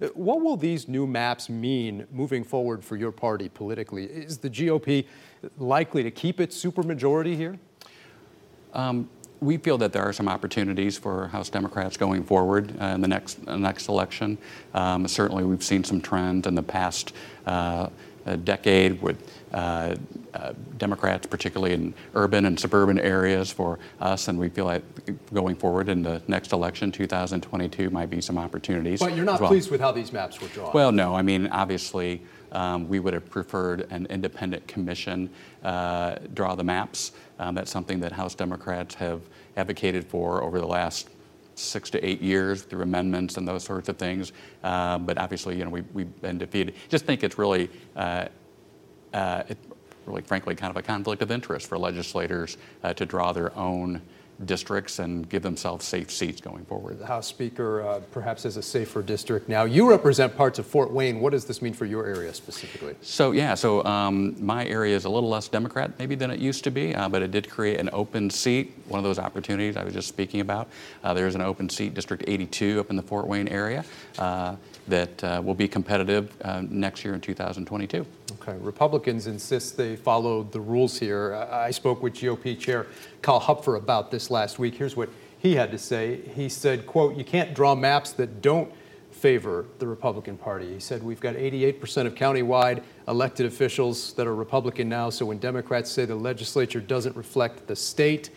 Uh, 0.01 0.07
what 0.15 0.41
will 0.41 0.57
these 0.57 0.87
new 0.87 1.05
maps 1.05 1.47
mean 1.47 2.07
moving 2.11 2.43
forward 2.43 2.83
for 2.83 2.95
your 2.95 3.11
party 3.11 3.47
politically? 3.49 4.05
Is 4.05 4.39
the 4.39 4.49
GOP 4.49 5.05
likely 5.59 6.01
to 6.01 6.09
keep 6.09 6.39
its 6.39 6.61
supermajority 6.61 7.35
here? 7.35 7.59
Um, 8.73 9.07
we 9.41 9.57
feel 9.57 9.77
that 9.77 9.93
there 9.93 10.03
are 10.03 10.13
some 10.13 10.27
opportunities 10.27 10.97
for 10.97 11.27
House 11.27 11.49
Democrats 11.49 11.97
going 11.97 12.23
forward 12.23 12.73
uh, 12.79 12.85
in 12.85 13.01
the 13.01 13.07
next 13.07 13.39
uh, 13.47 13.57
next 13.57 13.87
election. 13.87 14.37
Um, 14.73 15.07
certainly, 15.07 15.43
we've 15.43 15.63
seen 15.63 15.83
some 15.83 16.01
trends 16.01 16.47
in 16.47 16.55
the 16.55 16.63
past 16.63 17.13
uh, 17.45 17.89
decade 18.43 19.01
with 19.01 19.17
uh, 19.53 19.95
uh, 20.33 20.53
Democrats, 20.77 21.25
particularly 21.25 21.73
in 21.73 21.93
urban 22.13 22.45
and 22.45 22.59
suburban 22.59 22.99
areas, 22.99 23.51
for 23.51 23.79
us, 23.99 24.27
and 24.27 24.37
we 24.37 24.49
feel 24.49 24.65
like 24.65 24.83
going 25.33 25.55
forward 25.55 25.89
in 25.89 26.03
the 26.03 26.21
next 26.27 26.51
election, 26.51 26.91
2022, 26.91 27.89
might 27.89 28.09
be 28.09 28.21
some 28.21 28.37
opportunities. 28.37 28.99
But 28.99 29.15
you're 29.15 29.25
not 29.25 29.39
well. 29.39 29.49
pleased 29.49 29.71
with 29.71 29.81
how 29.81 29.91
these 29.91 30.13
maps 30.13 30.39
were 30.39 30.47
drawn. 30.49 30.71
Well, 30.73 30.91
no. 30.91 31.15
I 31.15 31.21
mean, 31.21 31.47
obviously 31.47 32.21
Um, 32.51 32.87
we 32.87 32.99
would 32.99 33.13
have 33.13 33.29
preferred 33.29 33.87
an 33.91 34.05
independent 34.07 34.67
commission 34.67 35.29
uh, 35.63 36.15
draw 36.33 36.55
the 36.55 36.63
maps. 36.63 37.11
Um, 37.39 37.55
that's 37.55 37.71
something 37.71 37.99
that 38.01 38.11
House 38.11 38.35
Democrats 38.35 38.95
have 38.95 39.21
advocated 39.55 40.05
for 40.05 40.43
over 40.43 40.59
the 40.59 40.67
last 40.67 41.09
six 41.55 41.89
to 41.89 42.05
eight 42.05 42.21
years 42.21 42.63
through 42.63 42.81
amendments 42.81 43.37
and 43.37 43.47
those 43.47 43.63
sorts 43.63 43.89
of 43.89 43.97
things. 43.97 44.31
Uh, 44.63 44.97
but 44.97 45.17
obviously, 45.17 45.57
you 45.57 45.65
know, 45.65 45.69
we, 45.69 45.81
we've 45.93 46.21
been 46.21 46.37
defeated. 46.37 46.75
Just 46.87 47.05
think 47.05 47.23
it's 47.23 47.37
really, 47.37 47.69
uh, 47.95 48.25
uh, 49.13 49.43
it, 49.49 49.57
really, 50.05 50.21
frankly, 50.21 50.55
kind 50.55 50.71
of 50.71 50.77
a 50.77 50.81
conflict 50.81 51.21
of 51.21 51.31
interest 51.31 51.67
for 51.67 51.77
legislators 51.77 52.57
uh, 52.83 52.93
to 52.93 53.05
draw 53.05 53.33
their 53.33 53.55
own 53.57 54.01
districts 54.45 54.99
and 54.99 55.27
give 55.29 55.41
themselves 55.41 55.85
safe 55.85 56.09
seats 56.11 56.39
going 56.39 56.65
forward. 56.65 56.99
The 56.99 57.05
House 57.05 57.27
Speaker 57.27 57.81
uh, 57.81 57.99
perhaps 58.11 58.43
has 58.43 58.57
a 58.57 58.61
safer 58.61 59.01
district 59.01 59.49
now. 59.49 59.65
You 59.65 59.89
represent 59.89 60.35
parts 60.35 60.59
of 60.59 60.65
Fort 60.65 60.91
Wayne. 60.91 61.19
What 61.19 61.31
does 61.31 61.45
this 61.45 61.61
mean 61.61 61.73
for 61.73 61.85
your 61.85 62.05
area 62.05 62.33
specifically? 62.33 62.95
So, 63.01 63.31
yeah, 63.31 63.53
so 63.55 63.83
um, 63.85 64.35
my 64.43 64.65
area 64.65 64.95
is 64.95 65.05
a 65.05 65.09
little 65.09 65.29
less 65.29 65.47
Democrat 65.47 65.91
maybe 65.99 66.15
than 66.15 66.31
it 66.31 66.39
used 66.39 66.63
to 66.63 66.71
be, 66.71 66.95
uh, 66.95 67.09
but 67.09 67.21
it 67.21 67.31
did 67.31 67.49
create 67.49 67.79
an 67.79 67.89
open 67.91 68.29
seat, 68.29 68.73
one 68.87 68.97
of 68.97 69.03
those 69.03 69.19
opportunities 69.19 69.75
I 69.75 69.83
was 69.83 69.93
just 69.93 70.07
speaking 70.07 70.41
about. 70.41 70.69
Uh, 71.03 71.13
there's 71.13 71.35
an 71.35 71.41
open 71.41 71.69
seat, 71.69 71.93
District 71.93 72.23
82, 72.27 72.79
up 72.79 72.89
in 72.89 72.95
the 72.95 73.03
Fort 73.03 73.27
Wayne 73.27 73.47
area. 73.47 73.83
Uh, 74.17 74.55
that 74.89 75.23
uh, 75.23 75.41
will 75.43 75.53
be 75.53 75.67
competitive 75.67 76.35
uh, 76.41 76.63
next 76.67 77.05
year 77.05 77.13
in 77.13 77.21
2022. 77.21 78.05
Okay. 78.41 78.57
Republicans 78.59 79.27
insist 79.27 79.77
they 79.77 79.95
followed 79.95 80.51
the 80.51 80.59
rules 80.59 80.99
here. 80.99 81.35
I 81.51 81.71
spoke 81.71 82.01
with 82.01 82.13
GOP 82.13 82.59
Chair 82.59 82.87
Kyle 83.21 83.39
Hupfer 83.39 83.77
about 83.77 84.11
this 84.11 84.28
last 84.31 84.59
week. 84.59 84.75
Here's 84.75 84.95
what 84.95 85.09
he 85.37 85.55
had 85.55 85.71
to 85.71 85.77
say. 85.77 86.21
He 86.35 86.49
said, 86.49 86.85
quote, 86.85 87.15
you 87.15 87.23
can't 87.23 87.53
draw 87.53 87.75
maps 87.75 88.11
that 88.13 88.41
don't 88.41 88.71
favor 89.11 89.65
the 89.79 89.87
Republican 89.87 90.37
Party. 90.37 90.73
He 90.73 90.79
said, 90.79 91.03
we've 91.03 91.19
got 91.19 91.35
88% 91.35 92.05
of 92.05 92.15
countywide 92.15 92.83
elected 93.07 93.45
officials 93.45 94.13
that 94.13 94.27
are 94.27 94.35
Republican 94.35 94.87
now, 94.87 95.09
so 95.09 95.25
when 95.25 95.39
Democrats 95.39 95.91
say 95.91 96.05
the 96.05 96.15
legislature 96.15 96.79
doesn't 96.79 97.15
reflect 97.15 97.67
the 97.67 97.75
state, 97.75 98.29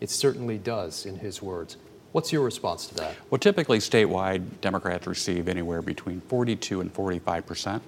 it 0.00 0.08
certainly 0.08 0.56
does, 0.56 1.04
in 1.04 1.16
his 1.16 1.42
words. 1.42 1.76
What's 2.12 2.32
your 2.32 2.42
response 2.42 2.86
to 2.86 2.94
that? 2.96 3.14
Well, 3.30 3.38
typically 3.38 3.78
statewide, 3.78 4.60
Democrats 4.60 5.06
receive 5.06 5.46
anywhere 5.46 5.80
between 5.82 6.20
42 6.22 6.80
and 6.80 6.92
45 6.92 7.46
percent 7.46 7.82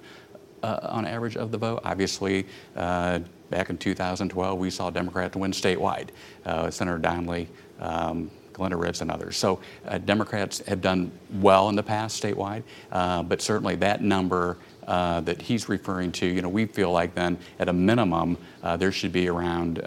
uh, 0.63 0.79
on 0.83 1.05
average 1.05 1.35
of 1.35 1.51
the 1.51 1.57
vote. 1.57 1.81
Obviously, 1.83 2.47
uh, 2.75 3.19
back 3.53 3.69
in 3.69 3.77
2012, 3.77 4.57
we 4.57 4.71
saw 4.71 4.89
Democrats 4.89 5.35
win 5.35 5.51
statewide. 5.51 6.09
Uh, 6.43 6.71
Senator 6.71 6.97
Donnelly, 6.97 7.47
um, 7.79 8.31
Glenda 8.51 8.79
Ritz, 8.79 9.01
and 9.01 9.11
others. 9.11 9.37
So 9.37 9.59
uh, 9.87 9.99
Democrats 9.99 10.59
have 10.65 10.81
done 10.81 11.11
well 11.33 11.69
in 11.69 11.75
the 11.75 11.83
past 11.83 12.21
statewide, 12.21 12.63
uh, 12.91 13.21
but 13.21 13.41
certainly 13.41 13.75
that 13.75 14.01
number. 14.01 14.57
Uh, 14.85 15.21
that 15.21 15.41
he's 15.41 15.69
referring 15.69 16.11
to, 16.11 16.25
you 16.25 16.41
know, 16.41 16.49
we 16.49 16.65
feel 16.65 16.91
like 16.91 17.15
then 17.15 17.37
at 17.57 17.69
a 17.69 17.71
minimum 17.71 18.37
there 18.77 18.91
should 18.91 19.13
be 19.13 19.29
around 19.29 19.81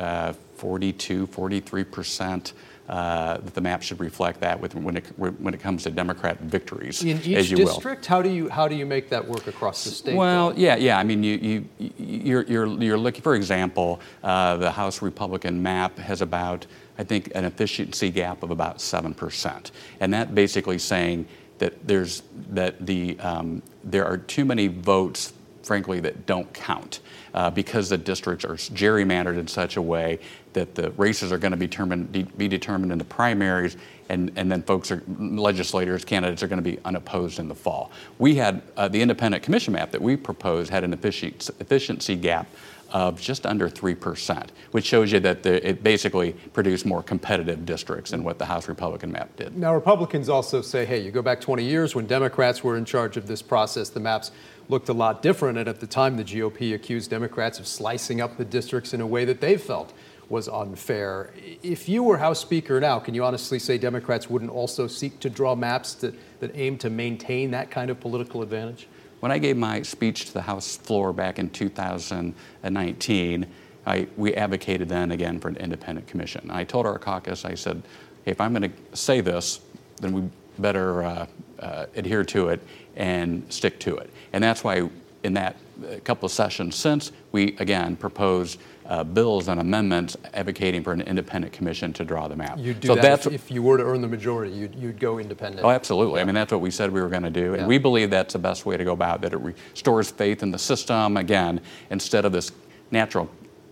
42, 0.55 1.27
43 1.27 1.85
percent 1.85 2.55
uh, 2.88 3.38
that 3.38 3.55
the 3.55 3.61
map 3.61 3.83
should 3.83 3.99
reflect 3.99 4.40
that 4.40 4.61
with, 4.61 4.75
when, 4.75 4.97
it, 4.97 5.05
when 5.16 5.52
it 5.52 5.61
comes 5.61 5.83
to 5.83 5.90
Democrat 5.90 6.40
victories. 6.40 7.02
In 7.02 7.21
each 7.23 7.50
district, 7.50 8.07
how 8.07 8.23
do 8.23 8.28
you 8.28 8.49
how 8.49 8.69
do 8.69 8.75
you 8.75 8.87
make 8.87 9.09
that 9.11 9.26
work 9.26 9.47
across 9.47 9.85
the 9.85 9.90
state? 9.90 10.14
Well, 10.14 10.50
though? 10.50 10.57
yeah, 10.57 10.76
yeah. 10.76 10.99
I 10.99 11.02
mean, 11.02 11.23
you 11.23 11.37
you 11.37 11.93
you're 11.99 12.43
you're, 12.45 12.66
you're 12.83 12.99
looking. 12.99 13.23
For 13.23 13.35
example, 13.35 14.00
uh, 14.23 14.57
the 14.57 14.71
House 14.71 15.02
Republican 15.02 15.62
map 15.62 15.99
has 15.99 16.23
about 16.23 16.66
I 16.99 17.05
think 17.05 17.33
an 17.35 17.45
efficiency 17.45 18.11
gap 18.11 18.43
of 18.43 18.50
about 18.50 18.81
seven 18.81 19.14
percent, 19.14 19.73
and 20.00 20.12
that 20.14 20.35
basically 20.35 20.78
saying 20.78 21.26
that 21.59 21.87
there's 21.87 22.23
that 22.50 22.87
the 22.87 23.19
um, 23.21 23.62
there 23.83 24.05
are 24.05 24.19
too 24.19 24.45
many 24.45 24.69
votes 24.69 25.33
frankly, 25.66 25.99
that 25.99 26.26
don't 26.26 26.50
count 26.55 27.00
uh, 27.35 27.50
because 27.50 27.88
the 27.88 27.99
districts 27.99 28.45
are 28.45 28.55
gerrymandered 28.55 29.37
in 29.37 29.49
such 29.49 29.76
a 29.76 29.83
way 29.83 30.21
that 30.57 30.75
the 30.75 30.91
races 30.93 31.31
are 31.31 31.39
going 31.39 31.51
to 31.51 31.57
be 31.57 31.67
determined, 31.67 32.11
be 32.37 32.49
determined 32.49 32.91
in 32.91 32.99
the 32.99 33.05
primaries, 33.05 33.77
and, 34.09 34.33
and 34.37 34.51
then 34.51 34.63
folks 34.63 34.91
are 34.91 35.03
legislators, 35.19 36.03
candidates 36.03 36.43
are 36.43 36.49
going 36.49 36.63
to 36.63 36.69
be 36.69 36.79
unopposed 36.85 37.39
in 37.39 37.47
the 37.47 37.55
fall. 37.55 37.91
We 38.19 38.37
had 38.37 38.63
uh, 38.77 38.89
the 38.89 39.03
independent 39.03 39.43
commission 39.43 39.75
map 39.75 39.91
that 39.91 40.01
we 40.01 40.17
proposed 40.17 40.71
had 40.71 40.83
an 40.83 40.95
efficiency, 40.95 41.53
efficiency 41.61 42.17
gap 42.17 42.49
of 42.91 43.21
just 43.21 43.45
under 43.45 43.69
3%, 43.69 44.49
which 44.71 44.87
shows 44.87 45.13
you 45.13 45.21
that 45.21 45.43
the, 45.43 45.69
it 45.69 45.83
basically 45.83 46.33
produced 46.55 46.87
more 46.87 47.03
competitive 47.03 47.67
districts 47.67 48.13
than 48.13 48.25
what 48.25 48.39
the 48.39 48.47
House 48.47 48.69
Republican 48.69 49.13
map 49.13 49.35
did. 49.37 49.59
Now, 49.59 49.75
Republicans 49.75 50.29
also 50.29 50.63
say, 50.63 50.87
hey, 50.87 51.03
you 51.03 51.11
go 51.11 51.21
back 51.21 51.41
20 51.41 51.65
years 51.65 51.95
when 51.95 52.07
Democrats 52.07 52.65
were 52.65 52.77
in 52.77 52.85
charge 52.85 53.17
of 53.17 53.27
this 53.27 53.43
process, 53.43 53.91
the 53.91 54.01
maps 54.01 54.31
looked 54.69 54.89
a 54.89 54.93
lot 54.93 55.21
different. 55.21 55.59
And 55.59 55.69
at 55.69 55.81
the 55.81 55.87
time, 55.87 56.17
the 56.17 56.25
GOP 56.25 56.75
accused 56.75 57.11
Democrats 57.11 57.59
of 57.59 57.67
slicing 57.67 58.21
up 58.21 58.37
the 58.37 58.45
districts 58.45 58.95
in 58.95 59.01
a 59.01 59.07
way 59.07 59.25
that 59.25 59.41
they 59.41 59.57
felt 59.57 59.93
was 60.28 60.49
unfair. 60.49 61.30
If 61.62 61.88
you 61.88 62.02
were 62.02 62.18
House 62.18 62.40
Speaker 62.40 62.80
now, 62.80 62.99
can 62.99 63.14
you 63.14 63.25
honestly 63.25 63.59
say 63.59 63.78
Democrats 63.78 64.28
wouldn't 64.28 64.50
also 64.50 64.87
seek 64.87 65.21
to 65.21 65.30
draw 65.30 65.54
maps 65.54 65.95
that, 65.95 66.14
that 66.40 66.50
aim 66.56 66.78
to 66.78 66.90
maintain 66.90 67.52
that 67.52 67.71
kind 67.71 67.90
of 67.90 68.00
political 68.00 68.42
advantage? 68.42 68.88
When 69.21 69.30
I 69.33 69.38
gave 69.38 69.56
my 69.56 69.83
speech 69.83 70.26
to 70.26 70.33
the 70.35 70.42
House 70.42 70.76
floor 70.76 71.12
back 71.12 71.38
in 71.38 71.49
2019, 71.50 73.47
I, 73.87 74.09
we 74.16 74.35
advocated 74.35 74.88
then 74.88 75.12
again 75.12 75.38
for 75.38 75.49
an 75.49 75.56
independent 75.56 76.09
commission. 76.09 76.50
I 76.50 76.64
told 76.64 76.87
our 76.87 76.99
caucus, 76.99 77.45
I 77.45 77.54
said, 77.54 77.83
hey, 78.25 78.33
if 78.33 78.40
I'm 78.40 78.52
going 78.52 78.71
to 78.71 78.97
say 78.97 79.21
this, 79.21 79.61
then 80.00 80.12
we 80.12 80.28
better 80.59 81.04
uh, 81.04 81.26
uh, 81.61 81.87
adhere 81.95 82.25
to 82.25 82.49
it 82.49 82.61
and 82.97 83.45
stick 83.52 83.78
to 83.80 83.97
it. 83.97 84.11
And 84.33 84.42
that's 84.42 84.64
why 84.64 84.88
in 85.23 85.35
that 85.35 85.56
uh, 85.83 85.99
couple 86.04 86.26
of 86.26 86.33
sessions 86.33 86.75
since, 86.75 87.12
we 87.33 87.56
again 87.59 87.97
proposed 87.97 88.59
uh, 88.88 89.05
bills 89.05 89.49
and 89.49 89.61
amendments 89.61 90.16
advocating 90.35 90.83
for 90.83 90.93
an 90.93 91.00
independent 91.00 91.52
commission 91.52 91.93
to 91.95 92.05
draw 92.05 92.28
the 92.28 92.37
map. 92.37 92.59
You'd 92.59 92.81
do 92.81 92.88
so 92.88 92.95
that 92.95 93.26
if, 93.26 93.33
if, 93.33 93.50
you 93.50 93.62
were 93.62 93.76
to 93.76 93.85
earn 93.85 94.00
the 94.00 94.09
majority, 94.09 94.52
you'd, 94.52 94.75
you'd 94.75 95.00
go 95.00 95.19
independent. 95.19 95.64
Oh, 95.64 95.71
absolutely. 95.71 96.19
Yeah. 96.19 96.23
I 96.23 96.25
mean, 96.25 96.35
that's 96.35 96.52
what 96.52 96.61
we 96.61 96.71
said 96.71 96.93
we 96.93 97.00
were 97.00 97.09
going 97.09 97.23
to 97.23 97.31
do. 97.31 97.52
And 97.52 97.62
yeah. 97.62 97.66
we 97.66 97.78
believe 97.78 98.11
that's 98.11 98.33
the 98.33 98.38
best 98.38 98.64
way 98.66 98.76
to 98.76 98.85
go 98.85 98.93
about 98.93 99.16
it, 99.16 99.23
that 99.23 99.33
it 99.33 99.38
restores 99.38 100.11
faith 100.11 100.43
in 100.43 100.50
the 100.50 100.59
system, 100.59 101.16
again, 101.16 101.61
instead 101.90 102.25
of 102.25 102.33
this 102.33 102.52
natural 102.90 103.28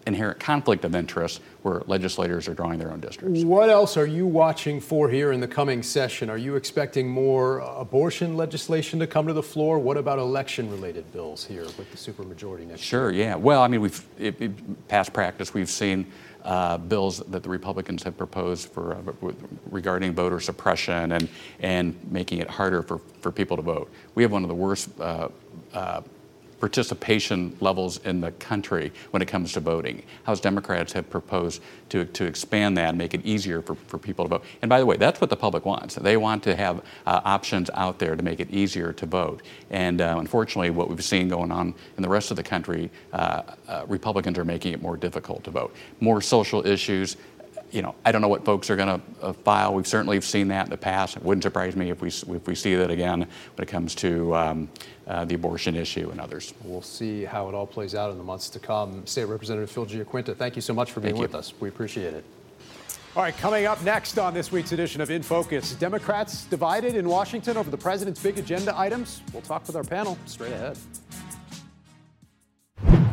inherent 0.06 0.38
conflict 0.38 0.84
of 0.84 0.94
interest 0.94 1.40
where 1.62 1.82
legislators 1.86 2.46
are 2.46 2.54
drawing 2.54 2.78
their 2.78 2.92
own 2.92 3.00
districts. 3.00 3.42
What 3.42 3.70
else 3.70 3.96
are 3.96 4.06
you 4.06 4.26
watching 4.26 4.80
for 4.80 5.08
here 5.08 5.32
in 5.32 5.40
the 5.40 5.48
coming 5.48 5.82
session? 5.82 6.28
Are 6.28 6.36
you 6.36 6.56
expecting 6.56 7.08
more 7.08 7.60
abortion 7.60 8.36
legislation 8.36 8.98
to 9.00 9.06
come 9.06 9.26
to 9.26 9.32
the 9.32 9.42
floor? 9.42 9.78
What 9.78 9.96
about 9.96 10.18
election 10.18 10.70
related 10.70 11.10
bills 11.12 11.44
here 11.44 11.64
with 11.64 11.90
the 11.90 11.96
supermajority 11.96 12.66
next 12.66 12.80
sure, 12.82 13.10
year? 13.10 13.22
Sure, 13.22 13.28
yeah. 13.30 13.34
Well, 13.36 13.62
I 13.62 13.68
mean, 13.68 13.80
we've, 13.80 14.04
it, 14.18 14.40
it, 14.40 14.88
past 14.88 15.12
practice, 15.12 15.54
we've 15.54 15.70
seen 15.70 16.06
uh, 16.44 16.76
bills 16.76 17.18
that 17.18 17.42
the 17.42 17.48
Republicans 17.48 18.02
have 18.02 18.18
proposed 18.18 18.68
for 18.68 18.94
uh, 18.94 19.32
regarding 19.70 20.12
voter 20.12 20.38
suppression 20.40 21.12
and 21.12 21.28
and 21.60 21.98
making 22.10 22.38
it 22.38 22.50
harder 22.50 22.82
for, 22.82 22.98
for 23.22 23.32
people 23.32 23.56
to 23.56 23.62
vote. 23.62 23.90
We 24.14 24.22
have 24.22 24.32
one 24.32 24.42
of 24.42 24.48
the 24.48 24.54
worst 24.54 24.90
uh, 25.00 25.28
uh 25.72 26.02
participation 26.60 27.56
levels 27.60 27.98
in 27.98 28.20
the 28.20 28.32
country 28.32 28.92
when 29.10 29.22
it 29.22 29.26
comes 29.26 29.52
to 29.52 29.60
voting. 29.60 30.02
House 30.24 30.40
Democrats 30.40 30.92
have 30.92 31.08
proposed 31.10 31.62
to, 31.90 32.04
to 32.06 32.24
expand 32.24 32.76
that 32.76 32.90
and 32.90 32.98
make 32.98 33.14
it 33.14 33.24
easier 33.24 33.62
for, 33.62 33.74
for 33.74 33.98
people 33.98 34.24
to 34.24 34.28
vote. 34.28 34.44
And 34.62 34.68
by 34.68 34.78
the 34.78 34.86
way, 34.86 34.96
that's 34.96 35.20
what 35.20 35.30
the 35.30 35.36
public 35.36 35.64
wants. 35.64 35.94
They 35.94 36.16
want 36.16 36.42
to 36.44 36.56
have 36.56 36.78
uh, 37.06 37.20
options 37.24 37.70
out 37.74 37.98
there 37.98 38.16
to 38.16 38.22
make 38.22 38.40
it 38.40 38.50
easier 38.50 38.92
to 38.92 39.06
vote. 39.06 39.42
And 39.70 40.00
uh, 40.00 40.16
unfortunately, 40.18 40.70
what 40.70 40.88
we've 40.88 41.04
seen 41.04 41.28
going 41.28 41.52
on 41.52 41.74
in 41.96 42.02
the 42.02 42.08
rest 42.08 42.30
of 42.30 42.36
the 42.36 42.42
country, 42.42 42.90
uh, 43.12 43.42
uh 43.68 43.84
Republicans 43.88 44.38
are 44.38 44.44
making 44.44 44.72
it 44.72 44.82
more 44.82 44.96
difficult 44.96 45.44
to 45.44 45.50
vote. 45.50 45.74
More 46.00 46.20
social 46.20 46.66
issues, 46.66 47.16
you 47.74 47.82
know, 47.82 47.96
I 48.04 48.12
don't 48.12 48.22
know 48.22 48.28
what 48.28 48.44
folks 48.44 48.70
are 48.70 48.76
going 48.76 49.00
to 49.00 49.00
uh, 49.20 49.32
file. 49.32 49.74
We've 49.74 49.86
certainly 49.86 50.20
seen 50.20 50.48
that 50.48 50.66
in 50.66 50.70
the 50.70 50.76
past. 50.76 51.16
It 51.16 51.24
wouldn't 51.24 51.42
surprise 51.42 51.74
me 51.74 51.90
if 51.90 52.00
we 52.00 52.08
if 52.08 52.46
we 52.46 52.54
see 52.54 52.76
that 52.76 52.90
again 52.90 53.20
when 53.20 53.28
it 53.58 53.66
comes 53.66 53.96
to 53.96 54.34
um, 54.36 54.68
uh, 55.08 55.24
the 55.24 55.34
abortion 55.34 55.74
issue 55.74 56.08
and 56.10 56.20
others. 56.20 56.54
We'll 56.62 56.82
see 56.82 57.24
how 57.24 57.48
it 57.48 57.54
all 57.54 57.66
plays 57.66 57.96
out 57.96 58.12
in 58.12 58.18
the 58.18 58.24
months 58.24 58.48
to 58.50 58.60
come. 58.60 59.04
State 59.06 59.24
Representative 59.24 59.70
Phil 59.70 59.86
GiaQuinta, 59.86 60.36
thank 60.36 60.54
you 60.54 60.62
so 60.62 60.72
much 60.72 60.92
for 60.92 61.00
being 61.00 61.18
with 61.18 61.34
us. 61.34 61.52
We 61.58 61.68
appreciate 61.68 62.14
it. 62.14 62.24
All 63.16 63.22
right, 63.22 63.36
coming 63.36 63.66
up 63.66 63.82
next 63.82 64.18
on 64.18 64.34
this 64.34 64.50
week's 64.50 64.72
edition 64.72 65.00
of 65.00 65.10
In 65.10 65.22
Focus, 65.22 65.74
Democrats 65.74 66.44
divided 66.46 66.96
in 66.96 67.08
Washington 67.08 67.56
over 67.56 67.70
the 67.70 67.78
president's 67.78 68.20
big 68.20 68.38
agenda 68.38 68.76
items. 68.78 69.20
We'll 69.32 69.42
talk 69.42 69.66
with 69.66 69.76
our 69.76 69.84
panel 69.84 70.16
straight 70.26 70.52
ahead. 70.52 70.76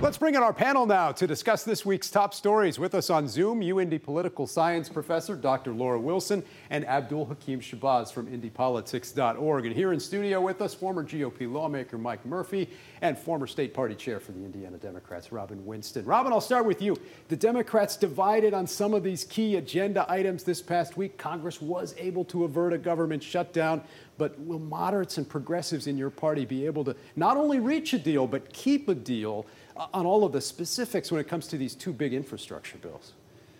Let's 0.01 0.17
bring 0.17 0.33
in 0.33 0.41
our 0.41 0.51
panel 0.51 0.87
now 0.87 1.11
to 1.11 1.27
discuss 1.27 1.63
this 1.63 1.85
week's 1.85 2.09
top 2.09 2.33
stories. 2.33 2.79
With 2.79 2.95
us 2.95 3.11
on 3.11 3.27
Zoom, 3.27 3.61
UIndy 3.61 4.01
political 4.01 4.47
science 4.47 4.89
professor 4.89 5.35
Dr. 5.35 5.73
Laura 5.73 5.99
Wilson 5.99 6.43
and 6.71 6.87
Abdul 6.87 7.25
Hakim 7.25 7.59
Shabazz 7.59 8.11
from 8.11 8.25
IndyPolitics.org. 8.25 9.67
And 9.67 9.75
here 9.75 9.93
in 9.93 9.99
studio 9.99 10.41
with 10.41 10.59
us, 10.59 10.73
former 10.73 11.03
GOP 11.03 11.49
lawmaker 11.49 11.99
Mike 11.99 12.25
Murphy 12.25 12.67
and 13.01 13.15
former 13.15 13.45
state 13.45 13.75
party 13.75 13.93
chair 13.93 14.19
for 14.19 14.31
the 14.31 14.43
Indiana 14.43 14.77
Democrats, 14.77 15.31
Robin 15.31 15.63
Winston. 15.67 16.03
Robin, 16.03 16.33
I'll 16.33 16.41
start 16.41 16.65
with 16.65 16.81
you. 16.81 16.97
The 17.27 17.37
Democrats 17.37 17.95
divided 17.95 18.55
on 18.55 18.65
some 18.65 18.95
of 18.95 19.03
these 19.03 19.23
key 19.23 19.57
agenda 19.57 20.11
items 20.11 20.43
this 20.43 20.63
past 20.63 20.97
week. 20.97 21.19
Congress 21.19 21.61
was 21.61 21.93
able 21.99 22.25
to 22.25 22.43
avert 22.43 22.73
a 22.73 22.79
government 22.79 23.21
shutdown, 23.21 23.83
but 24.17 24.39
will 24.39 24.57
moderates 24.57 25.19
and 25.19 25.29
progressives 25.29 25.85
in 25.85 25.95
your 25.95 26.09
party 26.09 26.43
be 26.43 26.65
able 26.65 26.83
to 26.85 26.95
not 27.15 27.37
only 27.37 27.59
reach 27.59 27.93
a 27.93 27.99
deal, 27.99 28.25
but 28.25 28.51
keep 28.51 28.89
a 28.89 28.95
deal? 28.95 29.45
On 29.93 30.05
all 30.05 30.23
of 30.23 30.31
the 30.31 30.41
specifics 30.41 31.11
when 31.11 31.19
it 31.21 31.27
comes 31.27 31.47
to 31.47 31.57
these 31.57 31.75
two 31.75 31.93
big 31.93 32.13
infrastructure 32.13 32.77
bills? 32.77 33.13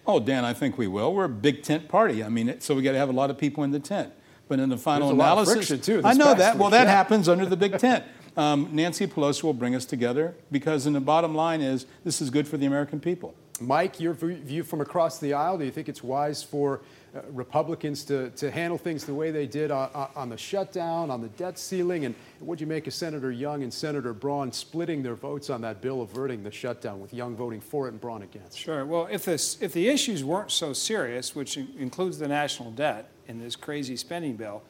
Oh, 0.06 0.20
Dan, 0.20 0.44
I 0.44 0.54
think 0.54 0.78
we 0.78 0.88
will. 0.88 1.13
We're 1.13 1.25
a 1.25 1.30
big 1.30 1.63
tent 1.63 1.88
party. 1.88 2.24
I 2.24 2.30
mean, 2.30 2.60
so 2.60 2.75
we 2.75 2.82
got 2.82 2.94
to 2.94 2.98
have 2.98 3.10
a 3.10 3.13
lot 3.13 3.30
of 3.30 3.38
people 3.38 3.63
in 3.63 3.72
the 3.72 3.80
tent. 3.80 4.12
But 4.48 4.60
in 4.60 4.70
the 4.70 4.78
final 4.78 5.10
There's 5.10 5.20
analysis, 5.20 5.86
too, 5.86 6.01
I 6.04 6.13
know 6.13 6.34
that. 6.34 6.56
Week, 6.56 6.62
well, 6.62 6.70
that 6.72 6.84
yeah. 6.84 6.92
happens 6.92 7.30
under 7.30 7.46
the 7.46 7.56
big 7.56 7.78
tent. 7.80 8.04
Um, 8.36 8.70
Nancy 8.72 9.08
Pelosi 9.08 9.44
will 9.44 9.54
bring 9.54 9.75
us 9.75 9.86
together 9.86 10.36
because, 10.51 10.86
in 10.86 10.94
the 10.94 11.00
bottom 11.00 11.36
line, 11.36 11.62
is 11.62 11.86
this 12.04 12.22
is 12.22 12.30
good 12.30 12.48
for 12.48 12.58
the 12.58 12.66
American 12.66 13.00
people. 13.00 13.34
Mike, 13.62 14.00
your 14.00 14.13
view 14.13 14.63
from 14.63 14.82
across 14.82 15.20
the 15.20 15.34
aisle. 15.34 15.58
Do 15.58 15.66
you 15.66 15.72
think 15.72 15.88
it's 15.88 16.04
wise 16.04 16.44
for 16.44 16.82
uh, 17.13 17.22
Republicans 17.32 18.06
to, 18.06 18.30
to 18.32 18.50
handle 18.50 18.77
things 18.77 19.03
the 19.03 19.13
way 19.13 19.32
they 19.32 19.46
did 19.46 19.70
on, 19.70 19.89
on, 20.15 20.30
the 20.30 20.38
shutdown, 20.38 21.12
on 21.12 21.22
the 21.22 21.27
debt 21.30 21.60
ceiling? 21.60 22.06
And 22.06 22.15
what 22.39 22.58
do 22.58 22.63
you 22.63 22.68
make 22.68 22.88
of 22.88 22.94
Senator 22.94 23.32
Young 23.32 23.63
and 23.63 23.74
Senator 23.74 24.13
Braun 24.13 24.51
splitting 24.51 25.03
their 25.03 25.15
votes 25.15 25.50
on 25.50 25.60
that 25.62 25.82
bill 25.82 26.01
averting 26.01 26.44
the 26.44 26.51
shutdown, 26.51 27.01
with 27.01 27.13
Young 27.13 27.36
voting 27.36 27.60
for 27.60 27.88
it 27.88 27.91
and 27.91 28.00
Braun 28.00 28.22
against? 28.22 28.58
Sure. 28.58 28.86
Well, 28.86 29.08
if, 29.12 29.25
this, 29.25 29.58
if 29.62 29.74
the 29.74 29.89
issues 29.89 30.24
weren't 30.24 30.51
so 30.51 30.72
serious, 30.72 31.36
which 31.36 31.58
includes 31.58 32.18
the 32.18 32.27
national 32.30 32.72
debt 32.72 33.10
in 33.27 33.39
this 33.39 33.56
crazy 33.56 33.98
spending 33.98 34.38
bill, 34.38 34.63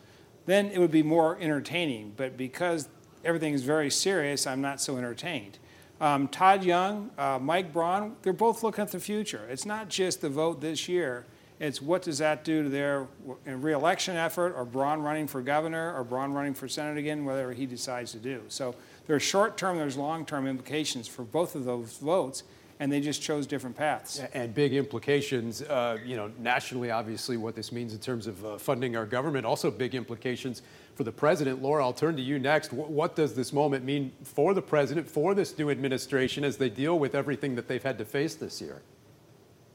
then 0.46 0.68
it 0.72 0.80
would 0.80 0.92
be 0.92 1.04
more 1.04 1.38
entertaining. 1.40 2.14
But 2.18 2.38
because 2.38 2.90
everything 3.24 3.54
is 3.54 3.64
very 3.64 3.92
serious, 3.92 4.48
I'm 4.48 4.62
not 4.62 4.82
so 4.82 4.98
entertained. 4.98 5.60
Um, 6.00 6.28
Todd 6.28 6.64
Young, 6.64 7.12
uh, 7.20 7.38
Mike 7.40 7.72
Braun, 7.72 8.16
they're 8.24 8.34
both 8.34 8.64
looking 8.64 8.82
at 8.82 8.92
the 8.92 9.00
future. 9.00 9.46
It's 9.48 9.68
not 9.68 9.88
just 9.88 10.22
the 10.22 10.30
vote 10.30 10.60
this 10.60 10.90
year. 10.90 11.28
It's 11.62 11.80
what 11.80 12.02
does 12.02 12.18
that 12.18 12.44
do 12.44 12.64
to 12.64 12.70
their 12.70 13.08
reelection 13.46 14.16
effort, 14.16 14.56
or 14.58 14.66
Braun 14.66 15.00
running 15.04 15.28
for 15.28 15.44
governor, 15.44 15.94
or 15.96 16.04
Braun 16.04 16.34
running 16.34 16.56
for 16.56 16.68
senate 16.68 16.98
again, 16.98 17.24
whatever 17.24 17.54
he 17.54 17.68
decides 17.68 18.12
to 18.14 18.18
do. 18.18 18.42
So 18.48 18.74
there's 19.06 19.22
short 19.22 19.58
term, 19.58 19.78
there's 19.78 19.96
long 19.96 20.26
term 20.26 20.48
implications 20.48 21.08
for 21.08 21.22
both 21.22 21.54
of 21.54 21.64
those 21.64 21.98
votes, 21.98 22.42
and 22.80 22.92
they 22.92 23.00
just 23.00 23.22
chose 23.22 23.46
different 23.46 23.76
paths. 23.76 24.20
And 24.34 24.56
big 24.56 24.74
implications, 24.74 25.62
uh, 25.62 26.00
you 26.04 26.16
know, 26.16 26.32
nationally, 26.40 26.90
obviously, 26.90 27.38
what 27.38 27.56
this 27.56 27.72
means 27.72 27.94
in 27.94 28.00
terms 28.00 28.26
of 28.26 28.44
uh, 28.44 28.58
funding 28.58 28.96
our 28.98 29.06
government. 29.06 29.46
Also, 29.46 29.70
big 29.70 29.94
implications 29.94 30.64
for 30.96 31.04
the 31.04 31.12
president. 31.12 31.62
Laura, 31.62 31.84
I'll 31.84 31.94
turn 31.94 32.16
to 32.16 32.24
you 32.24 32.40
next. 32.40 32.74
What 32.74 33.16
does 33.16 33.36
this 33.36 33.54
moment 33.54 33.86
mean 33.86 34.14
for 34.24 34.56
the 34.56 34.64
president, 34.64 35.08
for 35.08 35.36
this 35.36 35.56
new 35.60 35.70
administration, 35.70 36.44
as 36.44 36.58
they 36.58 36.72
deal 36.72 36.98
with 36.98 37.14
everything 37.14 37.54
that 37.54 37.68
they've 37.68 37.84
had 37.84 38.00
to 38.00 38.06
face 38.06 38.34
this 38.34 38.60
year? 38.60 38.82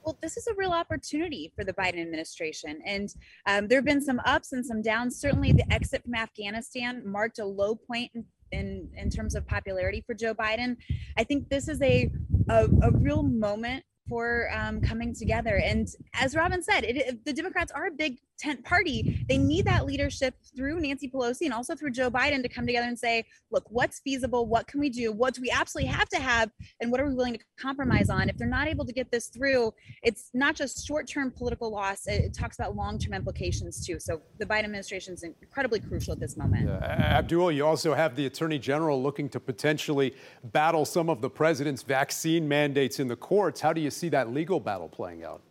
Well, 0.07 0.17
this 0.23 0.37
is 0.37 0.47
a 0.47 0.55
real 0.55 0.71
opportunity 0.71 1.53
for 1.57 1.65
the 1.65 1.73
Biden 1.73 2.01
administration. 2.01 2.79
And 2.87 3.13
um, 3.47 3.67
there 3.67 3.79
have 3.79 3.85
been 3.85 4.01
some 4.01 4.21
ups 4.25 4.53
and 4.53 4.65
some 4.65 4.81
downs. 4.81 5.21
Certainly, 5.21 5.53
the 5.53 5.71
exit 5.73 6.05
from 6.05 6.15
Afghanistan 6.15 7.03
marked 7.05 7.41
a 7.41 7.45
low 7.45 7.75
point 7.75 8.13
in, 8.15 8.25
in, 8.53 8.89
in 8.97 9.11
terms 9.11 9.35
of 9.35 9.45
popularity 9.49 10.05
for 10.07 10.15
Joe 10.15 10.33
Biden. 10.33 10.77
I 11.19 11.25
think 11.25 11.49
this 11.49 11.69
is 11.69 11.83
a, 11.83 12.09
a, 12.49 12.69
a 12.83 12.93
real 12.93 13.25
moment 13.25 13.83
for 14.09 14.49
um, 14.55 14.81
coming 14.81 15.13
together. 15.13 15.57
And 15.57 15.89
as 16.15 16.37
Robin 16.37 16.63
said, 16.63 16.85
it, 16.85 17.25
the 17.25 17.33
Democrats 17.33 17.73
are 17.73 17.89
a 17.89 17.91
big 17.91 18.19
tent 18.39 18.65
party. 18.65 19.25
They 19.29 19.39
need 19.39 19.65
that 19.67 19.87
leadership 19.87 20.35
through 20.57 20.81
Nancy 20.81 21.09
Pelosi 21.09 21.43
and 21.43 21.53
also 21.53 21.75
through 21.75 21.91
Joe 21.91 22.11
Biden 22.11 22.43
to 22.43 22.49
come 22.49 22.67
together 22.67 22.87
and 22.87 22.99
say, 22.99 23.25
look, 23.51 23.65
what's 23.69 24.01
feasible? 24.01 24.47
What 24.47 24.67
can 24.67 24.81
we 24.81 24.91
do? 24.91 25.13
What 25.13 25.35
do 25.35 25.43
we 25.43 25.51
absolutely 25.51 25.91
have 25.91 26.09
to 26.11 26.19
have? 26.19 26.51
And 26.81 26.91
what 26.91 27.01
are 27.01 27.09
we 27.09 27.15
willing 27.15 27.35
to 27.35 27.41
compromise 27.59 28.11
on? 28.11 28.29
If 28.29 28.37
they're 28.37 28.49
not 28.49 28.69
able 28.69 28.85
to 28.85 28.93
get 28.93 29.11
this 29.11 29.29
through, 29.29 29.73
it's 30.03 30.31
not 30.35 30.55
just 30.55 30.87
short 30.87 31.09
term 31.09 31.31
political 31.31 31.71
loss, 31.71 32.07
it, 32.07 32.35
talks 32.35 32.59
about 32.59 32.77
long 32.77 32.99
term 32.99 33.15
implications 33.15 33.87
too. 33.87 33.99
So 33.99 34.21
the 34.39 34.47
Biden 34.47 34.65
administration 34.65 35.15
is 35.15 35.23
incredibly 35.23 35.81
crucial 35.81 36.13
at 36.13 36.21
this 36.21 36.37
moment. 36.37 36.69
Abdul, 36.69 37.53
you 37.53 37.65
also 37.67 37.95
have 37.95 38.17
the 38.17 38.27
Attorney 38.27 38.59
General 38.59 39.03
looking 39.03 39.29
to 39.31 39.41
potentially 39.41 40.15
battle 40.45 40.85
some 40.85 41.09
of 41.09 41.21
the 41.21 41.31
president's 41.31 41.83
vaccine 41.83 42.47
mandates 42.47 43.01
in 43.01 43.09
the 43.09 43.17
courts. 43.17 43.61
How 43.61 43.73
do 43.73 43.81
you 43.81 43.91
see 43.91 44.09
that 44.11 44.33
legal 44.33 44.61
battle 44.61 44.89
playing 44.89 45.25
out? 45.25 45.43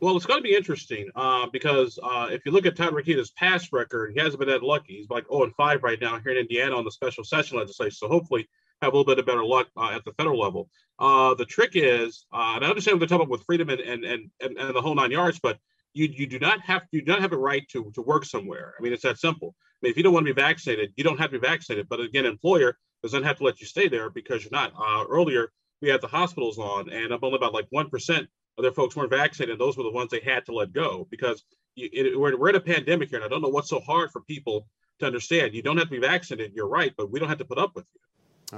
Well, 0.00 0.16
it's 0.16 0.26
going 0.26 0.38
to 0.38 0.48
be 0.48 0.54
interesting 0.54 1.08
uh, 1.16 1.46
because 1.52 1.98
uh, 2.02 2.28
if 2.30 2.42
you 2.46 2.52
look 2.52 2.66
at 2.66 2.76
Todd 2.76 2.92
Rokita's 2.92 3.32
past 3.32 3.72
record, 3.72 4.12
he 4.14 4.20
hasn't 4.20 4.38
been 4.38 4.48
that 4.48 4.62
lucky. 4.62 4.94
He's 4.94 5.10
like 5.10 5.24
0 5.28 5.44
and 5.44 5.54
5 5.56 5.82
right 5.82 6.00
now 6.00 6.20
here 6.20 6.32
in 6.32 6.38
Indiana 6.38 6.76
on 6.76 6.84
the 6.84 6.90
special 6.90 7.24
session 7.24 7.58
legislation. 7.58 7.96
So 7.96 8.08
hopefully, 8.08 8.48
have 8.80 8.92
a 8.92 8.96
little 8.96 9.12
bit 9.12 9.18
of 9.18 9.26
better 9.26 9.44
luck 9.44 9.68
uh, 9.76 9.90
at 9.92 10.04
the 10.04 10.12
federal 10.12 10.38
level. 10.38 10.68
Uh, 11.00 11.34
the 11.34 11.44
trick 11.44 11.72
is, 11.74 12.26
uh, 12.32 12.52
and 12.56 12.64
I 12.64 12.68
understand 12.68 12.94
what 12.94 13.00
they're 13.00 13.08
talking 13.08 13.26
about 13.26 13.38
with 13.38 13.44
freedom 13.44 13.70
and, 13.70 13.80
and 13.80 14.04
and 14.04 14.30
and 14.40 14.56
and 14.56 14.76
the 14.76 14.80
whole 14.80 14.94
nine 14.94 15.10
yards, 15.10 15.40
but 15.40 15.58
you 15.94 16.06
you 16.06 16.26
do 16.26 16.38
not 16.38 16.60
have 16.60 16.82
you 16.92 17.02
do 17.02 17.10
not 17.10 17.20
have 17.20 17.32
a 17.32 17.36
right 17.36 17.66
to 17.70 17.90
to 17.94 18.02
work 18.02 18.24
somewhere. 18.24 18.74
I 18.78 18.82
mean, 18.82 18.92
it's 18.92 19.02
that 19.02 19.18
simple. 19.18 19.54
I 19.58 19.78
mean, 19.82 19.90
if 19.90 19.96
you 19.96 20.02
don't 20.02 20.12
want 20.12 20.26
to 20.26 20.32
be 20.32 20.40
vaccinated, 20.40 20.92
you 20.96 21.04
don't 21.04 21.18
have 21.18 21.30
to 21.30 21.40
be 21.40 21.46
vaccinated. 21.46 21.88
But 21.88 22.00
again, 22.00 22.24
employer 22.24 22.78
doesn't 23.02 23.24
have 23.24 23.38
to 23.38 23.44
let 23.44 23.60
you 23.60 23.66
stay 23.66 23.88
there 23.88 24.10
because 24.10 24.44
you're 24.44 24.52
not. 24.52 24.72
Uh, 24.78 25.04
earlier, 25.08 25.50
we 25.82 25.88
had 25.88 26.00
the 26.00 26.08
hospitals 26.08 26.58
on, 26.58 26.90
and 26.90 27.12
I'm 27.12 27.20
only 27.22 27.36
about 27.36 27.54
like 27.54 27.66
one 27.70 27.90
percent 27.90 28.28
other 28.58 28.72
folks 28.72 28.96
weren't 28.96 29.10
vaccinated. 29.10 29.58
Those 29.58 29.76
were 29.76 29.84
the 29.84 29.90
ones 29.90 30.10
they 30.10 30.20
had 30.20 30.44
to 30.46 30.52
let 30.52 30.72
go 30.72 31.06
because 31.10 31.44
you, 31.74 31.88
it, 31.92 32.18
we're, 32.18 32.36
we're 32.36 32.50
in 32.50 32.56
a 32.56 32.60
pandemic 32.60 33.10
here, 33.10 33.18
and 33.18 33.24
I 33.24 33.28
don't 33.28 33.42
know 33.42 33.48
what's 33.48 33.68
so 33.68 33.80
hard 33.80 34.10
for 34.10 34.20
people 34.20 34.66
to 34.98 35.06
understand. 35.06 35.54
You 35.54 35.62
don't 35.62 35.76
have 35.76 35.86
to 35.86 35.92
be 35.92 36.00
vaccinated. 36.00 36.52
You're 36.54 36.68
right, 36.68 36.92
but 36.96 37.10
we 37.10 37.20
don't 37.20 37.28
have 37.28 37.38
to 37.38 37.44
put 37.44 37.58
up 37.58 37.76
with 37.76 37.86
you. 37.94 38.00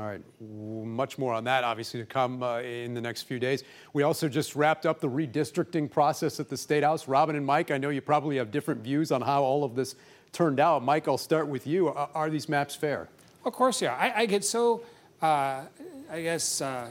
All 0.01 0.07
right, 0.07 0.23
much 0.41 1.19
more 1.19 1.35
on 1.35 1.43
that, 1.45 1.65
obviously, 1.65 1.99
to 1.99 2.07
come 2.07 2.45
uh, 2.45 2.61
in 2.61 2.95
the 2.95 3.01
next 3.01 3.23
few 3.23 3.41
days. 3.41 3.65
We 3.93 4.05
also 4.05 4.29
just 4.29 4.55
wrapped 4.55 4.87
up 4.87 5.01
the 5.01 5.09
redistricting 5.09 5.91
process 5.91 6.39
at 6.39 6.49
the 6.49 6.57
State 6.57 6.85
House. 6.85 7.09
Robin 7.09 7.35
and 7.35 7.45
Mike, 7.45 7.73
I 7.73 7.79
know 7.79 7.91
you 7.91 8.01
probably 8.01 8.37
have 8.37 8.53
different 8.53 8.83
views 8.83 9.11
on 9.11 9.21
how 9.21 9.43
all 9.43 9.65
of 9.65 9.75
this 9.75 9.97
turned 10.31 10.61
out. 10.61 10.85
Mike, 10.85 11.09
I'll 11.09 11.19
start 11.19 11.49
with 11.49 11.67
you. 11.67 11.89
Are, 11.89 12.09
are 12.15 12.31
these 12.31 12.49
maps 12.49 12.77
fair? 12.77 13.09
Of 13.45 13.53
course, 13.53 13.83
yeah. 13.83 13.95
I, 13.95 14.21
I 14.21 14.27
get 14.27 14.45
so, 14.45 14.83
uh, 15.21 15.63
I 16.09 16.23
guess, 16.23 16.61
uh, 16.61 16.89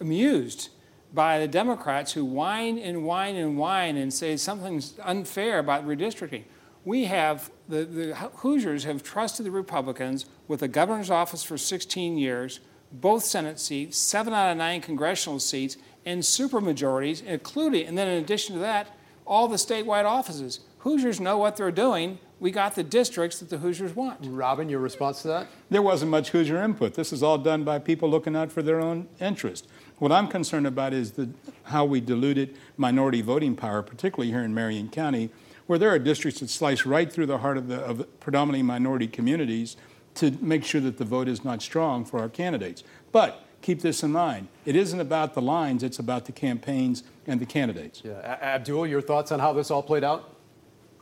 amused 0.00 0.70
by 1.14 1.38
the 1.38 1.48
Democrats 1.48 2.12
who 2.12 2.24
whine 2.24 2.78
and 2.78 3.04
whine 3.04 3.36
and 3.36 3.58
whine 3.58 3.96
and 3.96 4.12
say 4.12 4.36
something's 4.36 4.94
unfair 5.02 5.58
about 5.58 5.86
redistricting. 5.86 6.44
We 6.84 7.04
have, 7.04 7.50
the, 7.68 7.84
the 7.84 8.14
Hoosiers 8.14 8.84
have 8.84 9.02
trusted 9.02 9.46
the 9.46 9.50
Republicans 9.50 10.26
with 10.48 10.60
the 10.60 10.68
governor's 10.68 11.10
office 11.10 11.42
for 11.44 11.56
16 11.56 12.18
years, 12.18 12.60
both 12.90 13.24
Senate 13.24 13.60
seats, 13.60 13.96
seven 13.96 14.32
out 14.32 14.50
of 14.50 14.56
nine 14.56 14.80
congressional 14.80 15.38
seats, 15.38 15.76
and 16.04 16.22
supermajorities, 16.22 17.24
including, 17.24 17.86
and 17.86 17.96
then 17.96 18.08
in 18.08 18.22
addition 18.22 18.54
to 18.54 18.60
that, 18.60 18.88
all 19.26 19.46
the 19.46 19.56
statewide 19.56 20.04
offices. 20.04 20.60
Hoosiers 20.78 21.20
know 21.20 21.38
what 21.38 21.56
they're 21.56 21.70
doing. 21.70 22.18
We 22.42 22.50
got 22.50 22.74
the 22.74 22.82
districts 22.82 23.38
that 23.38 23.50
the 23.50 23.58
Hoosiers 23.58 23.94
want. 23.94 24.18
Robin, 24.22 24.68
your 24.68 24.80
response 24.80 25.22
to 25.22 25.28
that? 25.28 25.46
There 25.70 25.80
wasn't 25.80 26.10
much 26.10 26.30
Hoosier 26.30 26.60
input. 26.60 26.94
This 26.94 27.12
is 27.12 27.22
all 27.22 27.38
done 27.38 27.62
by 27.62 27.78
people 27.78 28.10
looking 28.10 28.34
out 28.34 28.50
for 28.50 28.62
their 28.62 28.80
own 28.80 29.06
interest. 29.20 29.68
What 29.98 30.10
I'm 30.10 30.26
concerned 30.26 30.66
about 30.66 30.92
is 30.92 31.12
the, 31.12 31.28
how 31.66 31.84
we 31.84 32.00
diluted 32.00 32.56
minority 32.76 33.22
voting 33.22 33.54
power, 33.54 33.80
particularly 33.80 34.32
here 34.32 34.42
in 34.42 34.52
Marion 34.52 34.88
County, 34.88 35.30
where 35.68 35.78
there 35.78 35.90
are 35.90 36.00
districts 36.00 36.40
that 36.40 36.50
slice 36.50 36.84
right 36.84 37.12
through 37.12 37.26
the 37.26 37.38
heart 37.38 37.58
of 37.58 37.68
the 37.68 37.78
of 37.78 38.18
predominantly 38.18 38.64
minority 38.64 39.06
communities 39.06 39.76
to 40.16 40.32
make 40.40 40.64
sure 40.64 40.80
that 40.80 40.98
the 40.98 41.04
vote 41.04 41.28
is 41.28 41.44
not 41.44 41.62
strong 41.62 42.04
for 42.04 42.18
our 42.18 42.28
candidates. 42.28 42.82
But 43.12 43.46
keep 43.60 43.82
this 43.82 44.02
in 44.02 44.10
mind 44.10 44.48
it 44.64 44.74
isn't 44.74 44.98
about 44.98 45.34
the 45.34 45.42
lines, 45.42 45.84
it's 45.84 46.00
about 46.00 46.24
the 46.24 46.32
campaigns 46.32 47.04
and 47.24 47.38
the 47.38 47.46
candidates. 47.46 48.02
Yeah. 48.04 48.14
Abdul, 48.42 48.88
your 48.88 49.00
thoughts 49.00 49.30
on 49.30 49.38
how 49.38 49.52
this 49.52 49.70
all 49.70 49.84
played 49.84 50.02
out? 50.02 50.32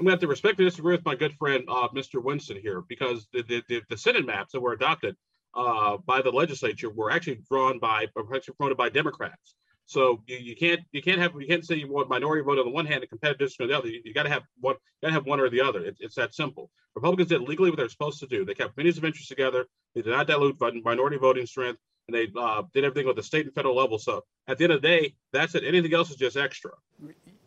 I'm 0.00 0.06
going 0.06 0.12
to 0.12 0.14
have 0.14 0.20
to 0.20 0.28
respectfully 0.28 0.66
disagree 0.66 0.94
with 0.94 1.04
my 1.04 1.14
good 1.14 1.34
friend, 1.34 1.62
uh, 1.68 1.88
Mr. 1.88 2.24
Winston, 2.24 2.56
here, 2.56 2.82
because 2.88 3.28
the, 3.34 3.42
the, 3.42 3.62
the, 3.68 3.82
the 3.90 3.98
Senate 3.98 4.24
maps 4.24 4.52
that 4.52 4.60
were 4.60 4.72
adopted 4.72 5.14
uh, 5.54 5.98
by 6.06 6.22
the 6.22 6.30
legislature 6.30 6.88
were 6.88 7.10
actually 7.10 7.38
drawn 7.50 7.78
by 7.78 8.06
actually 8.34 8.54
drawn 8.58 8.74
by 8.76 8.88
Democrats. 8.88 9.56
So 9.84 10.22
you, 10.26 10.38
you 10.38 10.56
can't 10.56 10.80
you 10.92 11.02
can't 11.02 11.20
have 11.20 11.32
you 11.38 11.46
can't 11.46 11.66
say 11.66 11.74
you 11.74 11.92
want 11.92 12.08
minority 12.08 12.42
vote 12.42 12.58
on 12.58 12.64
the 12.64 12.70
one 12.70 12.86
hand 12.86 13.02
and 13.02 13.10
competitive 13.10 13.40
district 13.40 13.70
on 13.70 13.74
the 13.74 13.78
other. 13.78 13.88
You, 13.88 14.00
you 14.02 14.14
got 14.14 14.22
to 14.22 14.30
have 14.30 14.44
one 14.58 14.76
got 15.02 15.08
to 15.08 15.12
have 15.12 15.26
one 15.26 15.38
or 15.38 15.50
the 15.50 15.60
other. 15.60 15.84
It, 15.84 15.98
it's 16.00 16.14
that 16.14 16.34
simple. 16.34 16.70
Republicans 16.94 17.28
did 17.28 17.42
legally 17.42 17.68
what 17.68 17.76
they're 17.76 17.88
supposed 17.90 18.20
to 18.20 18.26
do. 18.26 18.46
They 18.46 18.54
kept 18.54 18.74
committees 18.74 18.96
of 18.96 19.04
interest 19.04 19.28
together. 19.28 19.66
They 19.94 20.00
did 20.00 20.10
not 20.12 20.26
dilute 20.26 20.58
minority 20.82 21.18
voting 21.18 21.44
strength, 21.44 21.78
and 22.08 22.16
they 22.16 22.28
uh, 22.40 22.62
did 22.72 22.84
everything 22.84 23.10
at 23.10 23.16
the 23.16 23.22
state 23.22 23.44
and 23.44 23.54
federal 23.54 23.76
level. 23.76 23.98
So 23.98 24.24
at 24.48 24.56
the 24.56 24.64
end 24.64 24.72
of 24.72 24.80
the 24.80 24.88
day, 24.88 25.14
that's 25.34 25.54
it. 25.56 25.64
Anything 25.64 25.92
else 25.92 26.08
is 26.08 26.16
just 26.16 26.38
extra. 26.38 26.70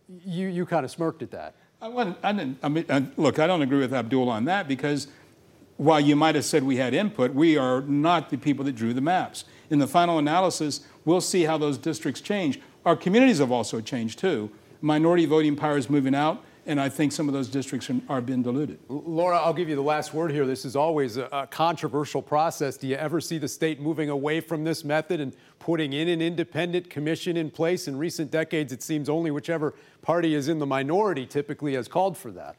You 0.08 0.50
you 0.50 0.68
kind 0.68 0.86
of 0.86 0.92
smirked 0.92 1.24
at 1.24 1.32
that. 1.32 1.56
I, 1.84 2.16
I 2.24 2.32
didn't. 2.32 2.60
I 2.64 2.70
mean, 2.70 2.86
uh, 2.88 3.02
look, 3.18 3.40
I 3.40 3.48
don't 3.48 3.62
agree 3.62 3.80
with 3.80 3.94
Abdul 3.94 4.30
on 4.30 4.46
that 4.46 4.70
because 4.70 5.08
while 5.76 6.00
you 6.00 6.16
might 6.16 6.36
have 6.36 6.46
said 6.46 6.64
we 6.64 6.78
had 6.78 6.94
input, 6.94 7.34
we 7.34 7.58
are 7.58 7.82
not 7.82 8.30
the 8.30 8.38
people 8.38 8.64
that 8.66 8.76
drew 8.76 8.94
the 8.94 9.02
maps. 9.02 9.44
in 9.70 9.80
the 9.80 9.88
final 9.88 10.18
analysis, 10.18 10.82
we'll 11.04 11.20
see 11.20 11.44
how 11.44 11.58
those 11.58 11.78
districts 11.78 12.22
change. 12.22 12.60
Our 12.86 12.96
communities 12.96 13.40
have 13.40 13.52
also 13.52 13.82
changed 13.82 14.20
too. 14.20 14.50
Minority 14.82 15.26
voting 15.26 15.56
power 15.56 15.78
is 15.78 15.90
moving 15.90 16.16
out 16.16 16.44
and 16.66 16.80
I 16.80 16.90
think 16.90 17.12
some 17.12 17.28
of 17.28 17.34
those 17.34 17.50
districts 17.50 17.90
are, 18.08 18.22
being 18.22 18.42
diluted. 18.42 18.80
Laura, 18.88 19.38
I'll 19.38 19.54
give 19.54 19.68
you 19.68 19.76
the 19.76 19.82
last 19.82 20.14
word 20.14 20.32
here. 20.32 20.46
This 20.46 20.64
is 20.64 20.76
always 20.76 21.18
a, 21.18 21.26
a, 21.32 21.48
controversial 21.48 22.22
process. 22.22 22.78
Do 22.78 22.88
you 22.88 22.96
ever 22.96 23.20
see 23.20 23.38
the 23.38 23.48
state 23.48 23.82
moving 23.82 24.10
away 24.10 24.40
from 24.40 24.64
this 24.64 24.84
method 24.84 25.20
and 25.20 25.36
putting 25.60 25.94
in 25.94 26.08
an 26.08 26.22
independent 26.22 26.90
commission 26.90 27.36
in 27.36 27.52
place? 27.52 27.88
In 27.88 27.98
recent 27.98 28.32
decades, 28.32 28.72
it 28.72 28.82
seems 28.82 29.10
only 29.10 29.30
whichever 29.30 29.74
party 30.02 30.36
is 30.36 30.48
in 30.48 30.60
the 30.60 30.66
minority 30.66 31.26
typically 31.26 31.74
has 31.74 31.88
called 31.88 32.18
for 32.18 32.32
that. 32.32 32.56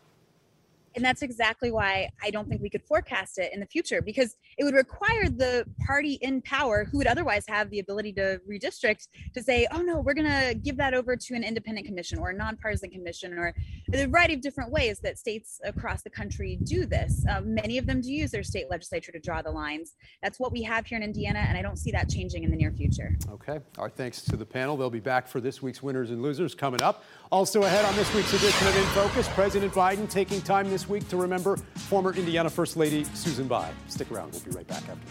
And 0.97 1.05
that's 1.05 1.23
exactly 1.23 1.71
why 1.71 2.09
I 2.23 2.31
don't 2.31 2.49
think 2.49 2.63
we 2.63 2.71
could 2.71 2.83
forecast 2.83 3.39
it 3.39 3.53
in 3.53 3.61
the 3.61 3.67
future 3.67 4.01
because 4.01 4.37
it 4.59 4.65
would 4.65 4.75
require 4.75 5.29
the 5.29 5.67
party 5.87 6.15
in 6.23 6.41
power 6.43 6.85
who 6.85 6.99
would 6.99 7.07
otherwise 7.07 7.45
have 7.49 7.71
the 7.71 7.81
ability 7.81 8.13
to 8.15 8.41
redistrict 8.51 9.09
to 9.35 9.43
say, 9.43 9.67
oh 9.73 9.83
no, 9.83 10.01
we're 10.01 10.15
going 10.15 10.31
to 10.31 10.55
give 10.55 10.77
that 10.77 10.95
over 10.95 11.17
to 11.17 11.35
an 11.35 11.43
independent 11.43 11.87
commission 11.87 12.19
or 12.19 12.31
a 12.31 12.35
nonpartisan 12.35 12.91
commission 12.91 13.37
or 13.39 13.55
a 13.93 14.07
variety 14.07 14.35
of 14.35 14.41
different 14.41 14.71
ways 14.71 15.01
that 15.01 15.19
states 15.19 15.61
across 15.65 16.03
the 16.03 16.11
country 16.11 16.59
do 16.65 16.87
this. 16.87 17.25
Um, 17.29 17.55
many 17.55 17.79
of 17.79 17.87
them 17.87 18.01
do 18.01 18.13
use 18.13 18.31
their 18.31 18.43
state 18.43 18.71
legislature 18.71 19.13
to 19.13 19.19
draw 19.19 19.43
the 19.43 19.51
lines. 19.51 19.95
That's 20.23 20.39
what 20.39 20.53
we 20.53 20.63
have 20.63 20.87
here 20.87 20.97
in 20.97 21.03
Indiana, 21.05 21.41
and 21.41 21.59
I 21.59 21.63
don't 21.63 21.79
see 21.79 21.91
that 21.91 22.09
changing 22.09 22.45
in 22.45 22.51
the 22.51 22.57
near 22.57 22.71
future. 22.71 23.17
Okay. 23.31 23.61
Our 23.79 23.89
thanks 23.89 24.23
to 24.23 24.37
the 24.37 24.47
panel. 24.47 24.77
They'll 24.77 24.91
be 24.91 25.01
back 25.01 25.27
for 25.27 25.41
this 25.41 25.63
week's 25.63 25.83
winners 25.83 26.11
and 26.11 26.23
losers 26.23 26.55
coming 26.55 26.83
up. 26.83 27.05
Also 27.35 27.65
ahead 27.65 27.85
on 27.85 27.97
this 27.97 28.15
week's 28.15 28.33
edition 28.33 28.69
of 28.69 28.77
In 28.77 28.85
Focus, 28.91 29.27
President 29.31 29.73
Biden 29.73 30.09
taking 30.09 30.41
time 30.41 30.71
this 30.71 30.89
week 30.89 31.09
to 31.09 31.17
remember 31.17 31.57
former 31.75 32.15
Indiana 32.15 32.49
First 32.49 32.77
Lady 32.77 33.03
Susan 33.03 33.49
Bayh. 33.49 33.73
Stick 33.89 34.09
around, 34.13 34.31
we'll 34.31 34.43
be 34.43 34.53
right 34.53 34.69
back 34.69 34.85
after 34.89 35.05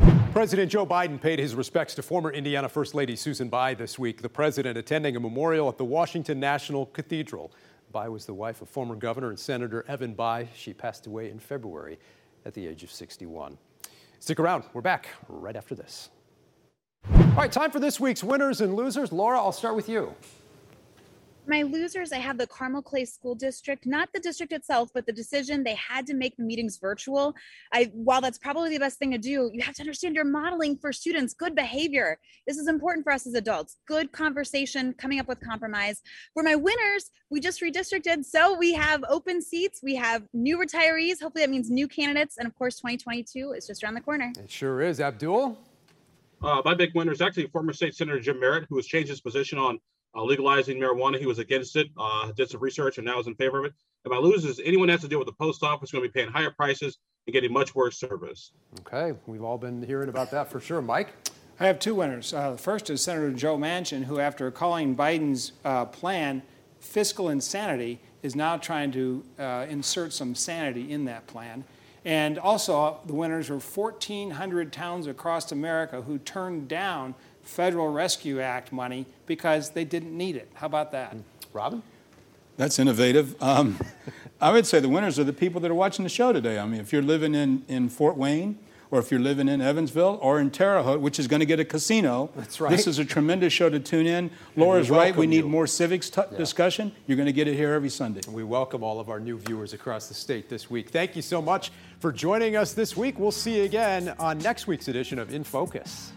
this. 0.00 0.10
President 0.32 0.72
Joe 0.72 0.84
Biden 0.84 1.20
paid 1.20 1.38
his 1.38 1.54
respects 1.54 1.94
to 1.94 2.02
former 2.02 2.32
Indiana 2.32 2.68
First 2.68 2.96
Lady 2.96 3.14
Susan 3.14 3.48
Bayh 3.48 3.78
this 3.78 3.96
week, 3.96 4.22
the 4.22 4.28
president 4.28 4.76
attending 4.76 5.14
a 5.14 5.20
memorial 5.20 5.68
at 5.68 5.78
the 5.78 5.84
Washington 5.84 6.40
National 6.40 6.86
Cathedral. 6.86 7.52
Bayh 7.94 8.10
was 8.10 8.26
the 8.26 8.34
wife 8.34 8.62
of 8.62 8.68
former 8.68 8.96
Governor 8.96 9.28
and 9.28 9.38
Senator 9.38 9.84
Evan 9.86 10.16
Bayh. 10.16 10.48
She 10.52 10.74
passed 10.74 11.06
away 11.06 11.30
in 11.30 11.38
February 11.38 12.00
at 12.44 12.54
the 12.54 12.66
age 12.66 12.82
of 12.82 12.90
61. 12.90 13.56
Stick 14.18 14.40
around, 14.40 14.64
we're 14.72 14.80
back 14.80 15.10
right 15.28 15.54
after 15.54 15.76
this. 15.76 16.10
All 17.14 17.42
right, 17.42 17.52
time 17.52 17.70
for 17.70 17.80
this 17.80 18.00
week's 18.00 18.24
winners 18.24 18.60
and 18.60 18.74
losers. 18.74 19.12
Laura, 19.12 19.38
I'll 19.38 19.52
start 19.52 19.76
with 19.76 19.88
you 19.88 20.14
my 21.48 21.62
losers, 21.62 22.12
I 22.12 22.18
have 22.18 22.38
the 22.38 22.46
Carmel 22.46 22.82
Clay 22.82 23.04
School 23.04 23.34
District, 23.34 23.86
not 23.86 24.08
the 24.12 24.20
district 24.20 24.52
itself, 24.52 24.90
but 24.92 25.06
the 25.06 25.12
decision 25.12 25.62
they 25.62 25.74
had 25.74 26.06
to 26.06 26.14
make 26.14 26.36
the 26.36 26.42
meetings 26.42 26.78
virtual. 26.78 27.34
I, 27.72 27.90
while 27.94 28.20
that's 28.20 28.38
probably 28.38 28.70
the 28.70 28.78
best 28.78 28.98
thing 28.98 29.12
to 29.12 29.18
do, 29.18 29.50
you 29.52 29.62
have 29.62 29.74
to 29.76 29.82
understand 29.82 30.14
you're 30.14 30.24
modeling 30.24 30.76
for 30.76 30.92
students 30.92 31.34
good 31.34 31.54
behavior. 31.54 32.18
This 32.46 32.58
is 32.58 32.68
important 32.68 33.04
for 33.04 33.12
us 33.12 33.26
as 33.26 33.34
adults. 33.34 33.78
Good 33.86 34.12
conversation, 34.12 34.94
coming 34.94 35.20
up 35.20 35.28
with 35.28 35.40
compromise. 35.40 36.02
For 36.34 36.42
my 36.42 36.54
winners, 36.54 37.10
we 37.30 37.40
just 37.40 37.60
redistricted, 37.60 38.24
so 38.24 38.56
we 38.56 38.72
have 38.72 39.04
open 39.08 39.42
seats, 39.42 39.80
we 39.82 39.94
have 39.96 40.22
new 40.32 40.58
retirees. 40.58 41.20
Hopefully, 41.22 41.44
that 41.44 41.50
means 41.50 41.70
new 41.70 41.88
candidates, 41.88 42.38
and 42.38 42.46
of 42.46 42.56
course, 42.56 42.76
2022 42.76 43.52
is 43.52 43.66
just 43.66 43.82
around 43.84 43.94
the 43.94 44.00
corner. 44.00 44.32
It 44.38 44.50
sure 44.50 44.82
is. 44.82 45.00
Abdul. 45.00 45.58
Uh, 46.42 46.62
my 46.64 46.74
big 46.74 46.94
winner 46.94 47.12
is 47.12 47.20
actually 47.20 47.46
former 47.48 47.72
state 47.72 47.94
senator 47.94 48.20
Jim 48.20 48.38
Merritt, 48.38 48.66
who 48.68 48.76
has 48.76 48.86
changed 48.86 49.08
his 49.08 49.20
position 49.20 49.58
on 49.58 49.78
uh, 50.14 50.22
legalizing 50.22 50.78
marijuana. 50.78 51.18
He 51.18 51.26
was 51.26 51.38
against 51.38 51.76
it, 51.76 51.88
uh, 51.98 52.32
did 52.32 52.50
some 52.50 52.60
research, 52.60 52.98
and 52.98 53.06
now 53.06 53.18
is 53.18 53.26
in 53.26 53.34
favor 53.34 53.58
of 53.58 53.66
it. 53.66 53.72
And 54.04 54.12
my 54.12 54.18
losers, 54.18 54.60
anyone 54.64 54.88
has 54.88 55.00
to 55.00 55.08
deal 55.08 55.18
with 55.18 55.26
the 55.26 55.34
post 55.34 55.62
office, 55.62 55.90
going 55.90 56.04
to 56.04 56.08
be 56.08 56.12
paying 56.12 56.30
higher 56.30 56.50
prices 56.50 56.98
and 57.26 57.34
getting 57.34 57.52
much 57.52 57.74
worse 57.74 57.98
service. 57.98 58.52
Okay, 58.80 59.18
we've 59.26 59.42
all 59.42 59.58
been 59.58 59.82
hearing 59.82 60.08
about 60.08 60.30
that 60.30 60.50
for 60.50 60.60
sure. 60.60 60.80
Mike? 60.80 61.12
I 61.58 61.66
have 61.66 61.78
two 61.78 61.94
winners. 61.94 62.34
Uh, 62.34 62.52
the 62.52 62.58
first 62.58 62.90
is 62.90 63.02
Senator 63.02 63.32
Joe 63.32 63.56
Manchin, 63.56 64.04
who, 64.04 64.20
after 64.20 64.50
calling 64.50 64.94
Biden's 64.94 65.52
uh, 65.64 65.86
plan 65.86 66.42
fiscal 66.80 67.30
insanity, 67.30 68.00
is 68.22 68.36
now 68.36 68.58
trying 68.58 68.92
to 68.92 69.24
uh, 69.38 69.66
insert 69.68 70.12
some 70.12 70.34
sanity 70.34 70.92
in 70.92 71.06
that 71.06 71.26
plan. 71.26 71.64
And 72.06 72.38
also, 72.38 73.00
the 73.04 73.14
winners 73.14 73.50
were 73.50 73.58
1,400 73.58 74.72
towns 74.72 75.08
across 75.08 75.50
America 75.50 76.02
who 76.02 76.18
turned 76.18 76.68
down 76.68 77.16
Federal 77.42 77.88
Rescue 77.88 78.40
Act 78.40 78.70
money 78.70 79.06
because 79.26 79.70
they 79.70 79.84
didn't 79.84 80.16
need 80.16 80.36
it. 80.36 80.48
How 80.54 80.66
about 80.66 80.92
that? 80.92 81.16
Robin? 81.52 81.82
That's 82.56 82.78
innovative. 82.78 83.34
Um, 83.42 83.80
I 84.40 84.52
would 84.52 84.66
say 84.66 84.78
the 84.78 84.88
winners 84.88 85.18
are 85.18 85.24
the 85.24 85.32
people 85.32 85.60
that 85.62 85.70
are 85.70 85.74
watching 85.74 86.04
the 86.04 86.08
show 86.08 86.32
today. 86.32 86.60
I 86.60 86.66
mean, 86.66 86.80
if 86.80 86.92
you're 86.92 87.02
living 87.02 87.34
in, 87.34 87.64
in 87.66 87.88
Fort 87.88 88.16
Wayne, 88.16 88.56
or 88.90 88.98
if 88.98 89.10
you're 89.10 89.20
living 89.20 89.48
in 89.48 89.60
Evansville 89.60 90.18
or 90.22 90.40
in 90.40 90.50
Terre 90.50 90.82
Haute, 90.82 91.00
which 91.00 91.18
is 91.18 91.26
going 91.26 91.40
to 91.40 91.46
get 91.46 91.60
a 91.60 91.64
casino. 91.64 92.30
That's 92.36 92.60
right. 92.60 92.70
This 92.70 92.86
is 92.86 92.98
a 92.98 93.04
tremendous 93.04 93.52
show 93.52 93.68
to 93.68 93.80
tune 93.80 94.06
in. 94.06 94.30
Laura's 94.56 94.90
right. 94.90 95.14
We 95.16 95.26
need 95.26 95.38
you. 95.38 95.48
more 95.48 95.66
civics 95.66 96.10
t- 96.10 96.20
yeah. 96.30 96.38
discussion. 96.38 96.92
You're 97.06 97.16
going 97.16 97.26
to 97.26 97.32
get 97.32 97.48
it 97.48 97.54
here 97.54 97.72
every 97.72 97.90
Sunday. 97.90 98.20
We 98.30 98.44
welcome 98.44 98.82
all 98.82 99.00
of 99.00 99.08
our 99.08 99.20
new 99.20 99.38
viewers 99.38 99.72
across 99.72 100.08
the 100.08 100.14
state 100.14 100.48
this 100.48 100.70
week. 100.70 100.90
Thank 100.90 101.16
you 101.16 101.22
so 101.22 101.42
much 101.42 101.72
for 101.98 102.12
joining 102.12 102.56
us 102.56 102.72
this 102.72 102.96
week. 102.96 103.18
We'll 103.18 103.32
see 103.32 103.58
you 103.58 103.64
again 103.64 104.14
on 104.18 104.38
next 104.38 104.66
week's 104.66 104.88
edition 104.88 105.18
of 105.18 105.32
In 105.32 105.44
Focus. 105.44 106.12